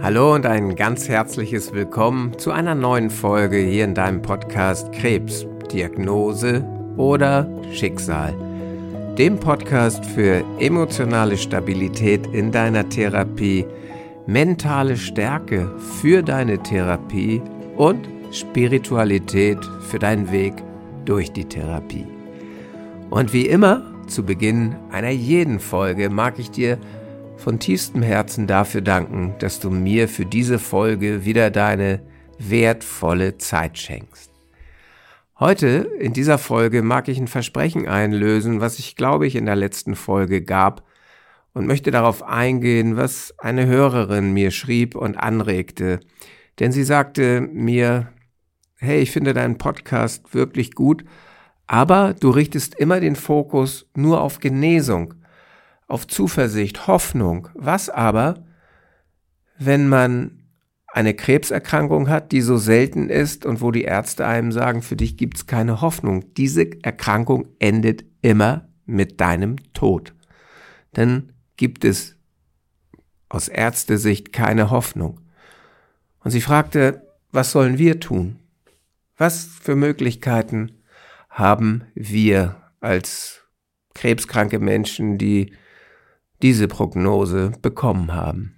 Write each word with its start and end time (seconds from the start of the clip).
Hallo 0.00 0.34
und 0.34 0.46
ein 0.46 0.74
ganz 0.74 1.08
herzliches 1.08 1.72
Willkommen 1.72 2.38
zu 2.38 2.50
einer 2.50 2.74
neuen 2.74 3.10
Folge 3.10 3.58
hier 3.58 3.84
in 3.84 3.94
deinem 3.94 4.20
Podcast 4.22 4.92
Krebs, 4.92 5.46
Diagnose 5.72 6.64
oder 6.96 7.48
Schicksal. 7.72 8.34
Dem 9.16 9.38
Podcast 9.38 10.04
für 10.04 10.44
emotionale 10.58 11.36
Stabilität 11.36 12.26
in 12.32 12.50
deiner 12.50 12.88
Therapie, 12.88 13.66
mentale 14.26 14.96
Stärke 14.96 15.70
für 16.00 16.22
deine 16.22 16.62
Therapie 16.62 17.40
und 17.76 18.08
Spiritualität 18.32 19.58
für 19.88 19.98
deinen 19.98 20.32
Weg 20.32 20.54
durch 21.04 21.32
die 21.32 21.44
Therapie. 21.44 22.06
Und 23.10 23.32
wie 23.32 23.46
immer, 23.46 23.82
zu 24.06 24.24
Beginn 24.24 24.76
einer 24.90 25.10
jeden 25.10 25.60
Folge 25.60 26.10
mag 26.10 26.38
ich 26.38 26.50
dir 26.50 26.78
von 27.42 27.58
tiefstem 27.58 28.02
Herzen 28.02 28.46
dafür 28.46 28.82
danken, 28.82 29.34
dass 29.40 29.58
du 29.58 29.68
mir 29.68 30.08
für 30.08 30.24
diese 30.24 30.60
Folge 30.60 31.24
wieder 31.24 31.50
deine 31.50 32.00
wertvolle 32.38 33.36
Zeit 33.38 33.78
schenkst. 33.78 34.30
Heute 35.40 35.90
in 35.98 36.12
dieser 36.12 36.38
Folge 36.38 36.82
mag 36.82 37.08
ich 37.08 37.18
ein 37.18 37.26
Versprechen 37.26 37.88
einlösen, 37.88 38.60
was 38.60 38.78
ich 38.78 38.94
glaube 38.94 39.26
ich 39.26 39.34
in 39.34 39.46
der 39.46 39.56
letzten 39.56 39.96
Folge 39.96 40.42
gab 40.42 40.84
und 41.52 41.66
möchte 41.66 41.90
darauf 41.90 42.22
eingehen, 42.22 42.96
was 42.96 43.34
eine 43.38 43.66
Hörerin 43.66 44.32
mir 44.32 44.52
schrieb 44.52 44.94
und 44.94 45.16
anregte. 45.16 45.98
Denn 46.60 46.70
sie 46.70 46.84
sagte 46.84 47.40
mir, 47.40 48.12
hey, 48.78 49.00
ich 49.00 49.10
finde 49.10 49.34
deinen 49.34 49.58
Podcast 49.58 50.32
wirklich 50.32 50.76
gut, 50.76 51.04
aber 51.66 52.14
du 52.18 52.30
richtest 52.30 52.76
immer 52.76 53.00
den 53.00 53.16
Fokus 53.16 53.90
nur 53.96 54.20
auf 54.20 54.38
Genesung 54.38 55.14
auf 55.92 56.06
Zuversicht, 56.06 56.86
Hoffnung. 56.86 57.50
Was 57.52 57.90
aber, 57.90 58.46
wenn 59.58 59.90
man 59.90 60.42
eine 60.86 61.12
Krebserkrankung 61.12 62.08
hat, 62.08 62.32
die 62.32 62.40
so 62.40 62.56
selten 62.56 63.10
ist 63.10 63.44
und 63.44 63.60
wo 63.60 63.70
die 63.70 63.82
Ärzte 63.82 64.26
einem 64.26 64.52
sagen, 64.52 64.80
für 64.80 64.96
dich 64.96 65.18
gibt 65.18 65.36
es 65.36 65.46
keine 65.46 65.82
Hoffnung. 65.82 66.32
Diese 66.34 66.82
Erkrankung 66.82 67.46
endet 67.58 68.06
immer 68.22 68.68
mit 68.86 69.20
deinem 69.20 69.56
Tod. 69.74 70.14
Dann 70.94 71.34
gibt 71.58 71.84
es 71.84 72.16
aus 73.28 73.48
Ärztesicht 73.48 74.32
keine 74.32 74.70
Hoffnung. 74.70 75.20
Und 76.20 76.30
sie 76.30 76.40
fragte, 76.40 77.06
was 77.32 77.52
sollen 77.52 77.76
wir 77.76 78.00
tun? 78.00 78.38
Was 79.18 79.44
für 79.44 79.76
Möglichkeiten 79.76 80.72
haben 81.28 81.84
wir 81.94 82.56
als 82.80 83.42
krebskranke 83.94 84.58
Menschen, 84.58 85.18
die 85.18 85.52
diese 86.42 86.68
Prognose 86.68 87.52
bekommen 87.62 88.12
haben. 88.12 88.56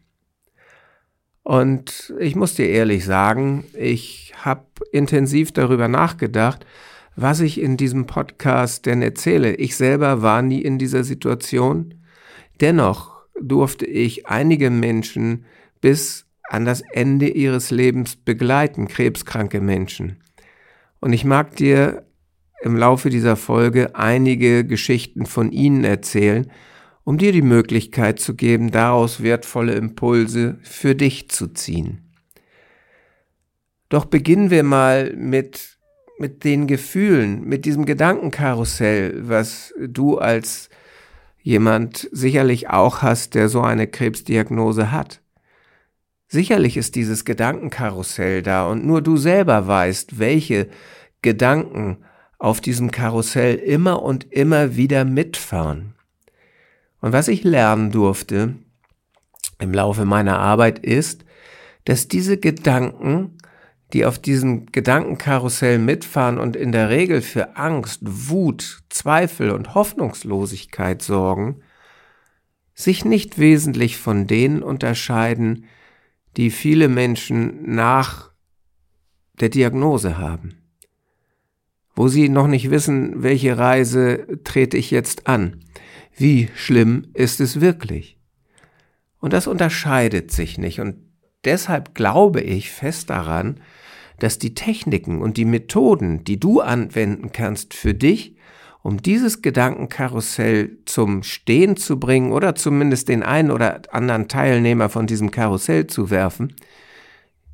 Und 1.43 2.15
ich 2.19 2.37
muss 2.37 2.55
dir 2.55 2.69
ehrlich 2.69 3.05
sagen, 3.05 3.65
ich 3.75 4.33
habe 4.41 4.65
intensiv 4.93 5.53
darüber 5.53 5.89
nachgedacht, 5.89 6.65
was 7.17 7.41
ich 7.41 7.61
in 7.61 7.77
diesem 7.77 8.07
Podcast 8.07 8.87
denn 8.87 9.03
erzähle. 9.03 9.55
Ich 9.55 9.77
selber 9.77 10.23
war 10.23 10.43
nie 10.43 10.63
in 10.63 10.79
dieser 10.79 11.05
Situation. 11.05 11.95
Dennoch 12.61 13.23
durfte 13.41 13.85
ich 13.85 14.27
einige 14.27 14.71
Menschen 14.71 15.45
bis 15.81 16.27
an 16.49 16.65
das 16.65 16.83
Ende 16.93 17.29
ihres 17.29 17.71
Lebens 17.71 18.17
begleiten, 18.17 18.89
krebskranke 18.89 19.61
Menschen. 19.61 20.19
Und 21.01 21.13
ich 21.13 21.25
mag 21.25 21.57
dir 21.57 22.07
im 22.63 22.77
Laufe 22.77 23.11
dieser 23.11 23.37
Folge 23.37 23.95
einige 23.95 24.65
Geschichten 24.65 25.27
von 25.27 25.53
ihnen 25.53 25.85
erzählen, 25.85 26.51
um 27.05 27.19
dir 27.19 27.33
die 27.33 27.43
Möglichkeit 27.43 28.19
zu 28.19 28.35
geben, 28.35 28.71
daraus 28.71 29.23
wertvolle 29.23 29.75
Impulse 29.75 30.59
für 30.63 30.95
dich 30.95 31.29
zu 31.29 31.49
ziehen. 31.49 32.01
Doch 33.91 34.07
beginnen 34.07 34.51
wir 34.51 34.63
mal 34.63 35.15
mit, 35.15 35.79
mit 36.19 36.45
den 36.45 36.67
Gefühlen, 36.67 37.45
mit 37.45 37.67
diesem 37.67 37.85
Gedankenkarussell, 37.85 39.29
was 39.29 39.75
du 39.79 40.19
als 40.19 40.71
jemand 41.43 42.09
sicherlich 42.11 42.71
auch 42.71 43.03
hast, 43.03 43.35
der 43.35 43.51
so 43.51 43.61
eine 43.61 43.87
Krebsdiagnose 43.87 44.91
hat. 44.91 45.21
Sicherlich 46.27 46.79
ist 46.79 46.97
dieses 46.97 47.27
Gedankenkarussell 47.27 48.43
da 48.43 48.67
und 48.67 48.87
nur 48.87 49.03
du 49.03 49.19
selber 49.19 49.67
weißt, 49.67 50.19
welche 50.19 50.69
Gedanken 51.21 51.99
auf 52.39 52.61
diesem 52.61 52.91
Karussell 52.91 53.57
immer 53.57 54.03
und 54.03 54.33
immer 54.33 54.75
wieder 54.75 55.05
mitfahren. 55.05 55.95
Und 57.05 57.13
was 57.13 57.29
ich 57.29 57.45
lernen 57.45 57.91
durfte 57.91 58.55
im 59.59 59.75
Laufe 59.75 60.07
meiner 60.07 60.39
Arbeit 60.39 60.79
ist, 60.79 61.27
dass 61.85 62.09
diese 62.09 62.39
Gedanken, 62.39 63.37
die 63.93 64.07
auf 64.07 64.19
diesem 64.19 64.73
Gedankenkarussell 64.73 65.79
mitfahren 65.79 66.39
und 66.39 66.57
in 66.57 66.73
der 66.73 66.89
Regel 66.89 67.21
für 67.21 67.59
Angst, 67.59 68.01
Wut, 68.05 68.85
Zweifel 68.89 69.51
und 69.51 69.75
Hoffnungslosigkeit 69.75 71.03
sorgen, 71.03 71.61
sich 72.73 73.05
nicht 73.05 73.39
wesentlich 73.39 73.99
von 73.99 74.27
denen 74.27 74.63
unterscheiden, 74.63 75.67
die 76.39 76.49
viele 76.49 76.89
Menschen 76.89 77.71
nach 77.75 78.31
der 79.41 79.51
Diagnose 79.51 80.17
haben, 80.17 80.57
wo 81.95 82.09
sie 82.09 82.31
noch 82.31 82.47
nicht 82.47 82.71
wissen, 82.71 83.23
welche 83.23 83.59
Reise 83.59 84.27
trete 84.43 84.79
ich 84.79 84.91
jetzt 84.91 85.27
an, 85.27 85.61
wie 86.17 86.49
schlimm 86.55 87.09
ist 87.15 87.41
es 87.41 87.61
wirklich? 87.61 88.19
Und 89.21 89.33
das 89.33 89.47
unterscheidet 89.47 90.31
sich 90.31 90.59
nicht. 90.59 90.81
Und 90.81 90.97
deshalb 91.45 91.95
glaube 91.95 92.41
ich 92.41 92.71
fest 92.71 93.11
daran, 93.11 93.61
dass 94.19 94.39
die 94.39 94.55
Techniken 94.55 95.23
und 95.23 95.37
die 95.37 95.45
Methoden, 95.45 96.25
die 96.25 96.39
du 96.39 96.61
anwenden 96.61 97.33
kannst 97.33 97.75
für 97.75 97.95
dich, 97.95 98.37
um 98.83 99.01
dieses 99.01 99.41
Gedankenkarussell 99.41 100.77
zum 100.85 101.23
Stehen 101.23 101.77
zu 101.77 101.99
bringen 101.99 102.33
oder 102.33 102.55
zumindest 102.55 103.09
den 103.09 103.23
einen 103.23 103.51
oder 103.51 103.81
anderen 103.91 104.29
Teilnehmer 104.29 104.91
von 104.91 105.07
diesem 105.07 105.31
Karussell 105.31 105.87
zu 105.87 106.11
werfen, 106.11 106.55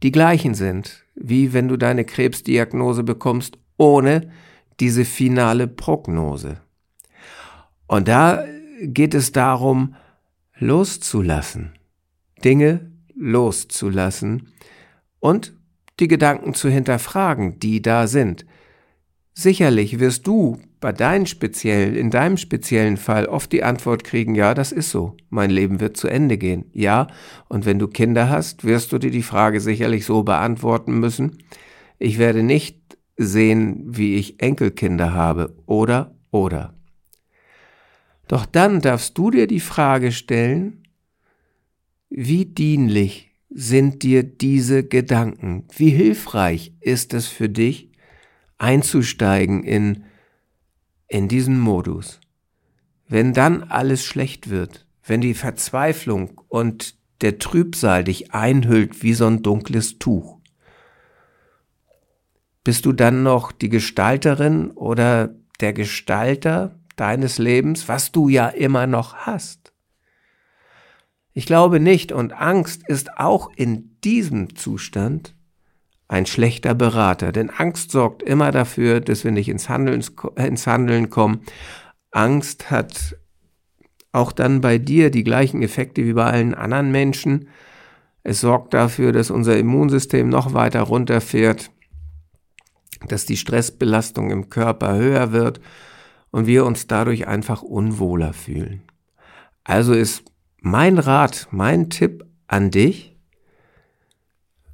die 0.02 0.10
gleichen 0.10 0.54
sind, 0.54 1.04
wie 1.14 1.52
wenn 1.52 1.68
du 1.68 1.76
deine 1.76 2.04
Krebsdiagnose 2.04 3.04
bekommst, 3.04 3.58
ohne 3.76 4.32
diese 4.80 5.04
finale 5.04 5.68
Prognose. 5.68 6.60
Und 7.90 8.06
da 8.06 8.44
geht 8.82 9.14
es 9.14 9.32
darum, 9.32 9.96
loszulassen, 10.56 11.72
Dinge 12.44 12.92
loszulassen 13.16 14.52
und 15.18 15.54
die 15.98 16.06
Gedanken 16.06 16.54
zu 16.54 16.68
hinterfragen, 16.68 17.58
die 17.58 17.82
da 17.82 18.06
sind. 18.06 18.46
Sicherlich 19.34 19.98
wirst 19.98 20.28
du 20.28 20.60
bei 20.78 20.92
deinem 20.92 21.26
speziellen, 21.26 21.96
in 21.96 22.10
deinem 22.12 22.36
speziellen 22.36 22.96
Fall 22.96 23.26
oft 23.26 23.50
die 23.50 23.64
Antwort 23.64 24.04
kriegen, 24.04 24.36
ja, 24.36 24.54
das 24.54 24.70
ist 24.70 24.90
so, 24.90 25.16
mein 25.28 25.50
Leben 25.50 25.80
wird 25.80 25.96
zu 25.96 26.06
Ende 26.06 26.38
gehen. 26.38 26.66
Ja, 26.72 27.08
und 27.48 27.66
wenn 27.66 27.80
du 27.80 27.88
Kinder 27.88 28.28
hast, 28.28 28.62
wirst 28.62 28.92
du 28.92 28.98
dir 28.98 29.10
die 29.10 29.24
Frage 29.24 29.60
sicherlich 29.60 30.06
so 30.06 30.22
beantworten 30.22 31.00
müssen, 31.00 31.38
ich 31.98 32.18
werde 32.18 32.44
nicht 32.44 32.78
sehen, 33.16 33.82
wie 33.84 34.14
ich 34.14 34.40
Enkelkinder 34.40 35.12
habe, 35.12 35.56
oder, 35.66 36.14
oder. 36.30 36.79
Doch 38.30 38.46
dann 38.46 38.80
darfst 38.80 39.18
du 39.18 39.32
dir 39.32 39.48
die 39.48 39.58
Frage 39.58 40.12
stellen, 40.12 40.84
wie 42.10 42.44
dienlich 42.44 43.32
sind 43.48 44.04
dir 44.04 44.22
diese 44.22 44.84
Gedanken? 44.84 45.66
Wie 45.76 45.90
hilfreich 45.90 46.72
ist 46.78 47.12
es 47.12 47.26
für 47.26 47.48
dich, 47.48 47.90
einzusteigen 48.56 49.64
in, 49.64 50.04
in 51.08 51.26
diesen 51.26 51.58
Modus? 51.58 52.20
Wenn 53.08 53.32
dann 53.34 53.64
alles 53.64 54.04
schlecht 54.04 54.48
wird, 54.48 54.86
wenn 55.02 55.20
die 55.20 55.34
Verzweiflung 55.34 56.40
und 56.46 56.94
der 57.22 57.40
Trübsal 57.40 58.04
dich 58.04 58.32
einhüllt 58.32 59.02
wie 59.02 59.14
so 59.14 59.26
ein 59.26 59.42
dunkles 59.42 59.98
Tuch, 59.98 60.38
bist 62.62 62.86
du 62.86 62.92
dann 62.92 63.24
noch 63.24 63.50
die 63.50 63.70
Gestalterin 63.70 64.70
oder 64.70 65.34
der 65.60 65.72
Gestalter 65.72 66.79
deines 67.00 67.38
Lebens, 67.38 67.88
was 67.88 68.12
du 68.12 68.28
ja 68.28 68.48
immer 68.48 68.86
noch 68.86 69.14
hast. 69.14 69.72
Ich 71.32 71.46
glaube 71.46 71.80
nicht 71.80 72.12
und 72.12 72.32
Angst 72.34 72.86
ist 72.86 73.16
auch 73.18 73.50
in 73.56 73.96
diesem 74.04 74.54
Zustand 74.54 75.34
ein 76.08 76.26
schlechter 76.26 76.74
Berater, 76.74 77.32
denn 77.32 77.48
Angst 77.48 77.92
sorgt 77.92 78.22
immer 78.22 78.50
dafür, 78.50 79.00
dass 79.00 79.24
wir 79.24 79.30
nicht 79.30 79.48
ins 79.48 79.68
Handeln, 79.68 80.04
ins 80.36 80.66
Handeln 80.66 81.08
kommen. 81.08 81.40
Angst 82.10 82.70
hat 82.70 83.16
auch 84.12 84.32
dann 84.32 84.60
bei 84.60 84.76
dir 84.76 85.10
die 85.10 85.24
gleichen 85.24 85.62
Effekte 85.62 86.04
wie 86.04 86.12
bei 86.12 86.26
allen 86.26 86.54
anderen 86.54 86.90
Menschen. 86.90 87.48
Es 88.24 88.40
sorgt 88.40 88.74
dafür, 88.74 89.12
dass 89.12 89.30
unser 89.30 89.56
Immunsystem 89.56 90.28
noch 90.28 90.52
weiter 90.52 90.82
runterfährt, 90.82 91.70
dass 93.06 93.24
die 93.24 93.38
Stressbelastung 93.38 94.30
im 94.30 94.50
Körper 94.50 94.96
höher 94.96 95.32
wird 95.32 95.60
und 96.30 96.46
wir 96.46 96.64
uns 96.64 96.86
dadurch 96.86 97.26
einfach 97.26 97.62
unwohler 97.62 98.32
fühlen. 98.32 98.82
Also 99.64 99.92
ist 99.92 100.24
mein 100.60 100.98
Rat, 100.98 101.48
mein 101.50 101.90
Tipp 101.90 102.24
an 102.46 102.70
dich, 102.70 103.10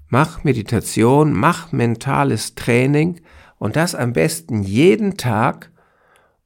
Mach 0.09 0.45
Meditation, 0.45 1.33
mach 1.33 1.73
mentales 1.73 2.55
Training 2.55 3.21
und 3.59 3.75
das 3.75 3.97
am 3.97 4.13
besten 4.13 4.63
jeden 4.63 5.17
Tag, 5.17 5.73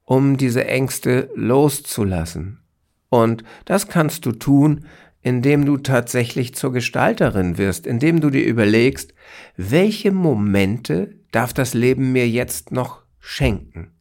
um 0.05 0.39
diese 0.39 0.67
Ängste 0.67 1.31
loszulassen. 1.35 2.63
Und 3.11 3.45
das 3.67 3.89
kannst 3.89 4.25
du 4.25 4.33
tun, 4.33 4.87
indem 5.21 5.67
du 5.67 5.77
tatsächlich 5.77 6.55
zur 6.55 6.73
Gestalterin 6.73 7.59
wirst, 7.59 7.87
indem 7.87 8.21
du 8.21 8.31
dir 8.31 8.47
überlegst, 8.47 9.13
welche 9.57 10.11
Momente 10.11 11.15
darf 11.31 11.53
das 11.53 11.75
Leben 11.75 12.13
mir 12.13 12.27
jetzt 12.27 12.73
noch 12.73 13.03
schenken? 13.19 13.93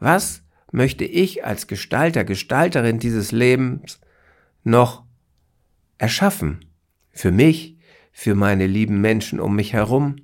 Was 0.00 0.42
möchte 0.72 1.04
ich 1.04 1.44
als 1.44 1.66
Gestalter, 1.66 2.24
Gestalterin 2.24 2.98
dieses 2.98 3.32
Lebens 3.32 4.00
noch 4.64 5.04
erschaffen? 5.98 6.64
Für 7.12 7.30
mich, 7.30 7.76
für 8.10 8.34
meine 8.34 8.66
lieben 8.66 9.00
Menschen 9.00 9.38
um 9.38 9.54
mich 9.54 9.72
herum? 9.72 10.16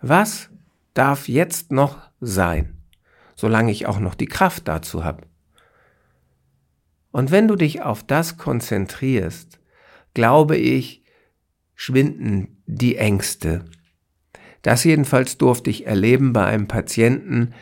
Was 0.00 0.50
darf 0.94 1.28
jetzt 1.28 1.70
noch 1.70 2.10
sein, 2.20 2.78
solange 3.36 3.70
ich 3.70 3.86
auch 3.86 4.00
noch 4.00 4.14
die 4.14 4.26
Kraft 4.26 4.68
dazu 4.68 5.04
habe? 5.04 5.26
Und 7.12 7.30
wenn 7.30 7.46
du 7.46 7.54
dich 7.54 7.82
auf 7.82 8.02
das 8.02 8.38
konzentrierst, 8.38 9.60
glaube 10.14 10.56
ich, 10.56 11.04
schwinden 11.74 12.62
die 12.66 12.96
Ängste. 12.96 13.64
Das 14.62 14.84
jedenfalls 14.84 15.36
durfte 15.36 15.70
ich 15.70 15.86
erleben 15.86 16.32
bei 16.32 16.46
einem 16.46 16.68
Patienten, 16.68 17.52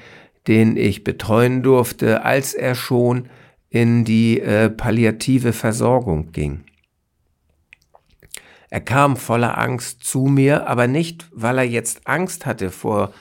den 0.48 0.76
ich 0.76 1.04
betreuen 1.04 1.62
durfte, 1.62 2.24
als 2.24 2.54
er 2.54 2.74
schon 2.74 3.28
in 3.70 4.04
die 4.04 4.40
äh, 4.40 4.68
palliative 4.68 5.52
Versorgung 5.52 6.32
ging. 6.32 6.64
Er 8.68 8.80
kam 8.80 9.16
voller 9.16 9.58
Angst 9.58 10.04
zu 10.04 10.26
mir, 10.26 10.66
aber 10.66 10.86
nicht, 10.86 11.28
weil 11.32 11.58
er 11.58 11.64
jetzt 11.64 12.06
Angst 12.06 12.46
hatte 12.46 12.70
vor, 12.70 13.12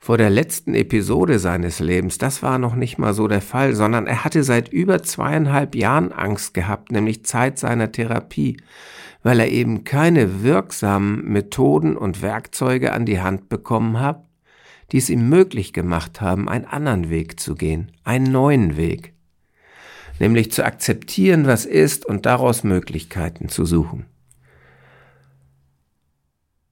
vor 0.00 0.18
der 0.18 0.30
letzten 0.30 0.74
Episode 0.74 1.38
seines 1.38 1.78
Lebens. 1.78 2.18
Das 2.18 2.42
war 2.42 2.58
noch 2.58 2.74
nicht 2.74 2.98
mal 2.98 3.14
so 3.14 3.28
der 3.28 3.40
Fall, 3.40 3.74
sondern 3.74 4.06
er 4.06 4.24
hatte 4.24 4.42
seit 4.42 4.68
über 4.68 5.02
zweieinhalb 5.02 5.74
Jahren 5.74 6.12
Angst 6.12 6.52
gehabt, 6.52 6.90
nämlich 6.90 7.24
Zeit 7.24 7.58
seiner 7.60 7.92
Therapie, 7.92 8.56
weil 9.22 9.38
er 9.40 9.50
eben 9.50 9.84
keine 9.84 10.42
wirksamen 10.42 11.24
Methoden 11.24 11.96
und 11.96 12.20
Werkzeuge 12.22 12.92
an 12.92 13.06
die 13.06 13.20
Hand 13.20 13.48
bekommen 13.48 14.00
hat, 14.00 14.27
die 14.92 14.98
es 14.98 15.10
ihm 15.10 15.28
möglich 15.28 15.72
gemacht 15.72 16.20
haben, 16.20 16.48
einen 16.48 16.64
anderen 16.64 17.10
Weg 17.10 17.38
zu 17.38 17.54
gehen, 17.54 17.92
einen 18.04 18.30
neuen 18.30 18.76
Weg, 18.76 19.12
nämlich 20.18 20.50
zu 20.52 20.64
akzeptieren, 20.64 21.46
was 21.46 21.66
ist 21.66 22.06
und 22.06 22.26
daraus 22.26 22.64
Möglichkeiten 22.64 23.48
zu 23.48 23.64
suchen. 23.64 24.06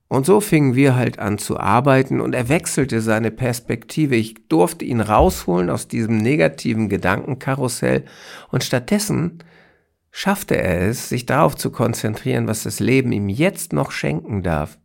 Und 0.08 0.24
so 0.24 0.40
fingen 0.40 0.76
wir 0.76 0.94
halt 0.94 1.18
an 1.18 1.36
zu 1.38 1.58
arbeiten 1.58 2.20
und 2.20 2.34
er 2.34 2.48
wechselte 2.48 3.00
seine 3.00 3.32
Perspektive. 3.32 4.14
Ich 4.14 4.46
durfte 4.48 4.84
ihn 4.84 5.00
rausholen 5.00 5.68
aus 5.68 5.88
diesem 5.88 6.18
negativen 6.18 6.88
Gedankenkarussell 6.88 8.04
und 8.50 8.62
stattdessen 8.62 9.42
schaffte 10.12 10.56
er 10.56 10.88
es, 10.88 11.08
sich 11.08 11.26
darauf 11.26 11.56
zu 11.56 11.70
konzentrieren, 11.70 12.46
was 12.46 12.62
das 12.62 12.78
Leben 12.78 13.10
ihm 13.10 13.28
jetzt 13.28 13.72
noch 13.72 13.90
schenken 13.90 14.42
darf. 14.42 14.78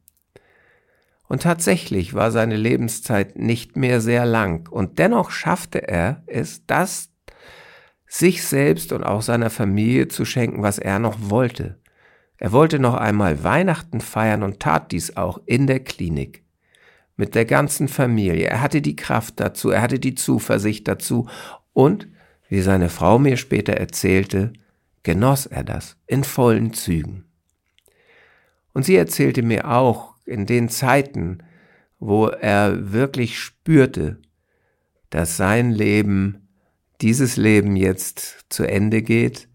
Und 1.31 1.43
tatsächlich 1.43 2.13
war 2.13 2.29
seine 2.29 2.57
Lebenszeit 2.57 3.39
nicht 3.39 3.77
mehr 3.77 4.01
sehr 4.01 4.25
lang, 4.25 4.67
und 4.67 4.99
dennoch 4.99 5.31
schaffte 5.31 5.87
er 5.87 6.23
es, 6.27 6.65
das 6.65 7.09
sich 8.05 8.43
selbst 8.43 8.91
und 8.91 9.05
auch 9.05 9.21
seiner 9.21 9.49
Familie 9.49 10.09
zu 10.09 10.25
schenken, 10.25 10.61
was 10.61 10.77
er 10.77 10.99
noch 10.99 11.15
wollte. 11.21 11.79
Er 12.35 12.51
wollte 12.51 12.79
noch 12.79 12.95
einmal 12.95 13.45
Weihnachten 13.45 14.01
feiern 14.01 14.43
und 14.43 14.59
tat 14.59 14.91
dies 14.91 15.15
auch 15.15 15.39
in 15.45 15.67
der 15.67 15.79
Klinik. 15.79 16.43
Mit 17.15 17.33
der 17.33 17.45
ganzen 17.45 17.87
Familie. 17.87 18.47
Er 18.47 18.59
hatte 18.59 18.81
die 18.81 18.97
Kraft 18.97 19.39
dazu, 19.39 19.69
er 19.69 19.81
hatte 19.81 19.99
die 19.99 20.15
Zuversicht 20.15 20.85
dazu 20.89 21.29
und, 21.71 22.09
wie 22.49 22.59
seine 22.59 22.89
Frau 22.89 23.19
mir 23.19 23.37
später 23.37 23.75
erzählte, 23.75 24.51
genoss 25.03 25.45
er 25.45 25.63
das 25.63 25.95
in 26.07 26.25
vollen 26.25 26.73
Zügen. 26.73 27.23
Und 28.73 28.83
sie 28.83 28.97
erzählte 28.97 29.43
mir 29.43 29.71
auch, 29.71 30.10
in 30.25 30.45
den 30.45 30.69
Zeiten, 30.69 31.39
wo 31.99 32.27
er 32.27 32.91
wirklich 32.91 33.39
spürte, 33.39 34.19
dass 35.09 35.37
sein 35.37 35.71
Leben, 35.71 36.47
dieses 37.01 37.37
Leben 37.37 37.75
jetzt 37.75 38.45
zu 38.49 38.63
Ende 38.63 39.01
geht, 39.01 39.47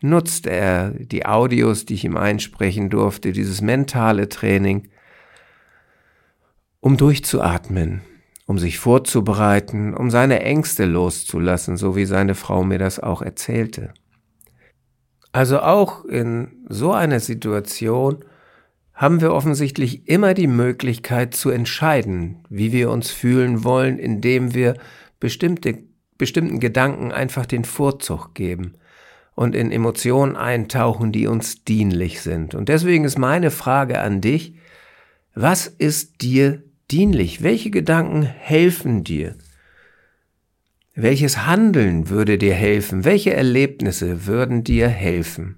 nutzt 0.00 0.46
er 0.46 0.90
die 0.90 1.26
Audios, 1.26 1.86
die 1.86 1.94
ich 1.94 2.04
ihm 2.04 2.16
einsprechen 2.16 2.90
durfte, 2.90 3.32
dieses 3.32 3.60
mentale 3.60 4.28
Training, 4.28 4.88
um 6.80 6.96
durchzuatmen, 6.96 8.02
um 8.46 8.58
sich 8.58 8.78
vorzubereiten, 8.78 9.94
um 9.94 10.10
seine 10.10 10.40
Ängste 10.40 10.84
loszulassen, 10.84 11.76
so 11.76 11.96
wie 11.96 12.04
seine 12.04 12.34
Frau 12.34 12.64
mir 12.64 12.78
das 12.78 12.98
auch 12.98 13.22
erzählte. 13.22 13.94
Also 15.30 15.60
auch 15.60 16.04
in 16.04 16.66
so 16.68 16.92
einer 16.92 17.20
Situation 17.20 18.24
haben 18.94 19.20
wir 19.20 19.32
offensichtlich 19.32 20.08
immer 20.08 20.34
die 20.34 20.46
Möglichkeit 20.46 21.34
zu 21.34 21.50
entscheiden, 21.50 22.44
wie 22.48 22.72
wir 22.72 22.90
uns 22.90 23.10
fühlen 23.10 23.64
wollen, 23.64 23.98
indem 23.98 24.54
wir 24.54 24.74
bestimmte, 25.18 25.78
bestimmten 26.18 26.60
Gedanken 26.60 27.12
einfach 27.12 27.46
den 27.46 27.64
Vorzug 27.64 28.34
geben 28.34 28.74
und 29.34 29.54
in 29.54 29.72
Emotionen 29.72 30.36
eintauchen, 30.36 31.10
die 31.10 31.26
uns 31.26 31.64
dienlich 31.64 32.20
sind. 32.20 32.54
Und 32.54 32.68
deswegen 32.68 33.04
ist 33.04 33.18
meine 33.18 33.50
Frage 33.50 34.00
an 34.00 34.20
dich, 34.20 34.54
was 35.34 35.66
ist 35.66 36.20
dir 36.20 36.62
dienlich? 36.90 37.42
Welche 37.42 37.70
Gedanken 37.70 38.22
helfen 38.22 39.02
dir? 39.02 39.36
Welches 40.94 41.46
Handeln 41.46 42.10
würde 42.10 42.36
dir 42.36 42.52
helfen? 42.54 43.06
Welche 43.06 43.32
Erlebnisse 43.32 44.26
würden 44.26 44.62
dir 44.62 44.88
helfen? 44.88 45.56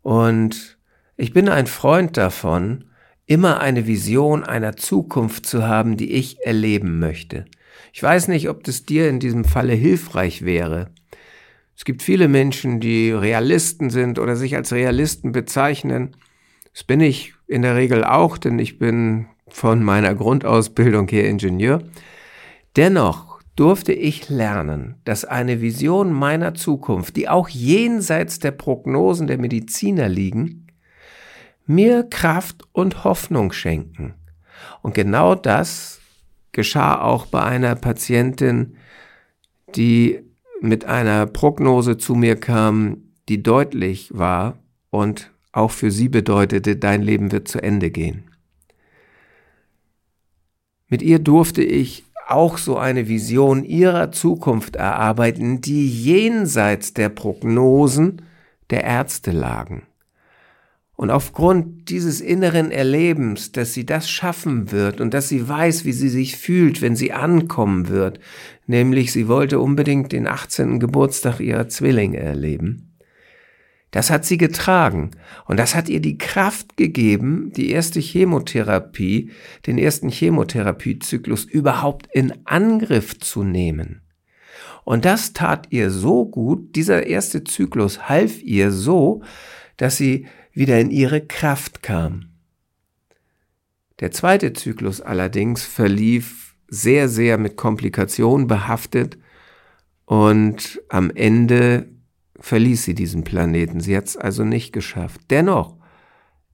Und 0.00 0.78
ich 1.16 1.32
bin 1.32 1.48
ein 1.48 1.66
Freund 1.66 2.16
davon, 2.16 2.84
immer 3.26 3.60
eine 3.60 3.86
Vision 3.86 4.44
einer 4.44 4.76
Zukunft 4.76 5.46
zu 5.46 5.66
haben, 5.66 5.96
die 5.96 6.12
ich 6.12 6.44
erleben 6.44 6.98
möchte. 6.98 7.44
Ich 7.92 8.02
weiß 8.02 8.28
nicht, 8.28 8.48
ob 8.48 8.64
das 8.64 8.84
dir 8.84 9.08
in 9.08 9.20
diesem 9.20 9.44
Falle 9.44 9.74
hilfreich 9.74 10.44
wäre. 10.44 10.90
Es 11.76 11.84
gibt 11.84 12.02
viele 12.02 12.28
Menschen, 12.28 12.80
die 12.80 13.10
Realisten 13.10 13.90
sind 13.90 14.18
oder 14.18 14.36
sich 14.36 14.56
als 14.56 14.72
Realisten 14.72 15.32
bezeichnen. 15.32 16.16
Das 16.72 16.84
bin 16.84 17.00
ich 17.00 17.34
in 17.46 17.62
der 17.62 17.76
Regel 17.76 18.04
auch, 18.04 18.38
denn 18.38 18.58
ich 18.58 18.78
bin 18.78 19.26
von 19.48 19.82
meiner 19.82 20.14
Grundausbildung 20.14 21.08
her 21.08 21.28
Ingenieur. 21.28 21.82
Dennoch 22.76 23.40
durfte 23.56 23.92
ich 23.92 24.30
lernen, 24.30 24.96
dass 25.04 25.24
eine 25.24 25.60
Vision 25.60 26.12
meiner 26.12 26.54
Zukunft, 26.54 27.16
die 27.16 27.28
auch 27.28 27.48
jenseits 27.48 28.38
der 28.38 28.52
Prognosen 28.52 29.26
der 29.26 29.38
Mediziner 29.38 30.08
liegen, 30.08 30.61
mir 31.66 32.04
Kraft 32.04 32.64
und 32.72 33.04
Hoffnung 33.04 33.52
schenken. 33.52 34.14
Und 34.82 34.94
genau 34.94 35.34
das 35.34 36.00
geschah 36.52 37.00
auch 37.00 37.26
bei 37.26 37.42
einer 37.42 37.74
Patientin, 37.74 38.76
die 39.74 40.20
mit 40.60 40.84
einer 40.84 41.26
Prognose 41.26 41.96
zu 41.96 42.14
mir 42.14 42.36
kam, 42.36 42.98
die 43.28 43.42
deutlich 43.42 44.10
war 44.16 44.58
und 44.90 45.30
auch 45.52 45.70
für 45.70 45.90
sie 45.90 46.08
bedeutete, 46.08 46.76
dein 46.76 47.02
Leben 47.02 47.32
wird 47.32 47.48
zu 47.48 47.62
Ende 47.62 47.90
gehen. 47.90 48.24
Mit 50.88 51.02
ihr 51.02 51.18
durfte 51.18 51.62
ich 51.62 52.04
auch 52.28 52.58
so 52.58 52.78
eine 52.78 53.08
Vision 53.08 53.64
ihrer 53.64 54.12
Zukunft 54.12 54.76
erarbeiten, 54.76 55.60
die 55.60 55.88
jenseits 55.88 56.94
der 56.94 57.08
Prognosen 57.08 58.22
der 58.70 58.84
Ärzte 58.84 59.32
lagen. 59.32 59.82
Und 61.02 61.10
aufgrund 61.10 61.90
dieses 61.90 62.20
inneren 62.20 62.70
Erlebens, 62.70 63.50
dass 63.50 63.74
sie 63.74 63.84
das 63.84 64.08
schaffen 64.08 64.70
wird 64.70 65.00
und 65.00 65.12
dass 65.12 65.28
sie 65.28 65.48
weiß, 65.48 65.84
wie 65.84 65.90
sie 65.90 66.08
sich 66.08 66.36
fühlt, 66.36 66.80
wenn 66.80 66.94
sie 66.94 67.12
ankommen 67.12 67.88
wird, 67.88 68.20
nämlich 68.68 69.10
sie 69.10 69.26
wollte 69.26 69.58
unbedingt 69.58 70.12
den 70.12 70.28
18. 70.28 70.78
Geburtstag 70.78 71.40
ihrer 71.40 71.66
Zwillinge 71.66 72.20
erleben, 72.20 72.94
das 73.90 74.12
hat 74.12 74.24
sie 74.24 74.38
getragen 74.38 75.10
und 75.46 75.58
das 75.58 75.74
hat 75.74 75.88
ihr 75.88 75.98
die 75.98 76.18
Kraft 76.18 76.76
gegeben, 76.76 77.50
die 77.56 77.70
erste 77.70 77.98
Chemotherapie, 77.98 79.32
den 79.66 79.78
ersten 79.78 80.08
Chemotherapiezyklus 80.08 81.42
überhaupt 81.42 82.06
in 82.12 82.32
Angriff 82.44 83.18
zu 83.18 83.42
nehmen. 83.42 84.02
Und 84.84 85.04
das 85.04 85.32
tat 85.32 85.66
ihr 85.70 85.90
so 85.90 86.26
gut, 86.26 86.76
dieser 86.76 87.08
erste 87.08 87.42
Zyklus 87.42 88.08
half 88.08 88.40
ihr 88.40 88.70
so, 88.70 89.24
dass 89.78 89.96
sie 89.96 90.26
wieder 90.52 90.78
in 90.80 90.90
ihre 90.90 91.20
Kraft 91.20 91.82
kam. 91.82 92.26
Der 94.00 94.10
zweite 94.10 94.52
Zyklus 94.52 95.00
allerdings 95.00 95.64
verlief 95.64 96.54
sehr, 96.68 97.08
sehr 97.08 97.38
mit 97.38 97.56
Komplikationen 97.56 98.46
behaftet 98.46 99.18
und 100.06 100.80
am 100.88 101.10
Ende 101.10 101.88
verließ 102.40 102.84
sie 102.84 102.94
diesen 102.94 103.24
Planeten. 103.24 103.80
Sie 103.80 103.96
hat 103.96 104.06
es 104.06 104.16
also 104.16 104.44
nicht 104.44 104.72
geschafft. 104.72 105.20
Dennoch 105.30 105.76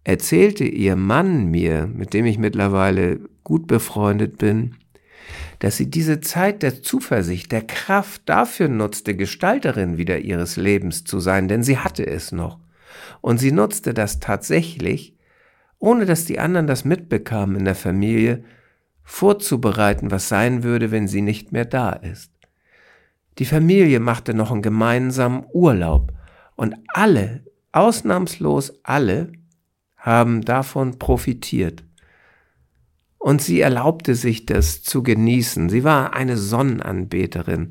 erzählte 0.04 0.64
ihr 0.64 0.96
Mann 0.96 1.50
mir, 1.50 1.86
mit 1.86 2.14
dem 2.14 2.26
ich 2.26 2.38
mittlerweile 2.38 3.20
gut 3.44 3.66
befreundet 3.66 4.38
bin, 4.38 4.76
dass 5.58 5.76
sie 5.76 5.90
diese 5.90 6.20
Zeit 6.20 6.62
der 6.62 6.82
Zuversicht, 6.82 7.50
der 7.52 7.66
Kraft 7.66 8.22
dafür 8.26 8.68
nutzte, 8.68 9.16
Gestalterin 9.16 9.98
wieder 9.98 10.18
ihres 10.18 10.56
Lebens 10.56 11.04
zu 11.04 11.20
sein, 11.20 11.48
denn 11.48 11.62
sie 11.62 11.78
hatte 11.78 12.06
es 12.06 12.32
noch. 12.32 12.58
Und 13.20 13.38
sie 13.38 13.52
nutzte 13.52 13.94
das 13.94 14.20
tatsächlich, 14.20 15.16
ohne 15.78 16.06
dass 16.06 16.24
die 16.24 16.38
anderen 16.38 16.66
das 16.66 16.84
mitbekamen 16.84 17.56
in 17.56 17.64
der 17.64 17.74
Familie, 17.74 18.44
vorzubereiten, 19.02 20.10
was 20.10 20.28
sein 20.28 20.62
würde, 20.62 20.90
wenn 20.90 21.08
sie 21.08 21.22
nicht 21.22 21.52
mehr 21.52 21.64
da 21.64 21.92
ist. 21.92 22.30
Die 23.38 23.44
Familie 23.44 24.00
machte 24.00 24.34
noch 24.34 24.50
einen 24.50 24.62
gemeinsamen 24.62 25.44
Urlaub 25.52 26.12
und 26.56 26.74
alle, 26.88 27.44
ausnahmslos 27.72 28.80
alle, 28.82 29.32
haben 29.96 30.42
davon 30.42 30.98
profitiert. 30.98 31.84
Und 33.18 33.42
sie 33.42 33.60
erlaubte 33.60 34.14
sich 34.14 34.46
das 34.46 34.82
zu 34.82 35.02
genießen. 35.02 35.68
Sie 35.68 35.84
war 35.84 36.14
eine 36.14 36.36
Sonnenanbeterin. 36.36 37.70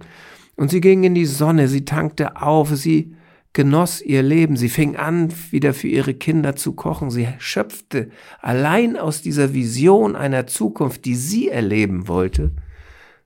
Und 0.56 0.72
sie 0.72 0.82
ging 0.82 1.04
in 1.04 1.16
die 1.16 1.26
Sonne, 1.26 1.68
sie 1.68 1.86
tankte 1.86 2.42
auf, 2.42 2.76
sie 2.76 3.16
genoss 3.58 4.04
ihr 4.04 4.22
Leben, 4.22 4.56
sie 4.56 4.70
fing 4.70 4.98
an, 4.98 5.34
wieder 5.50 5.74
für 5.74 5.88
ihre 5.88 6.14
Kinder 6.14 6.56
zu 6.56 6.74
kochen, 6.74 7.10
sie 7.10 7.28
schöpfte 7.40 8.12
allein 8.40 8.96
aus 8.96 9.24
dieser 9.24 9.52
Vision 9.52 10.16
einer 10.16 10.46
Zukunft, 10.46 11.06
die 11.06 11.16
sie 11.16 11.50
erleben 11.50 12.08
wollte, 12.08 12.52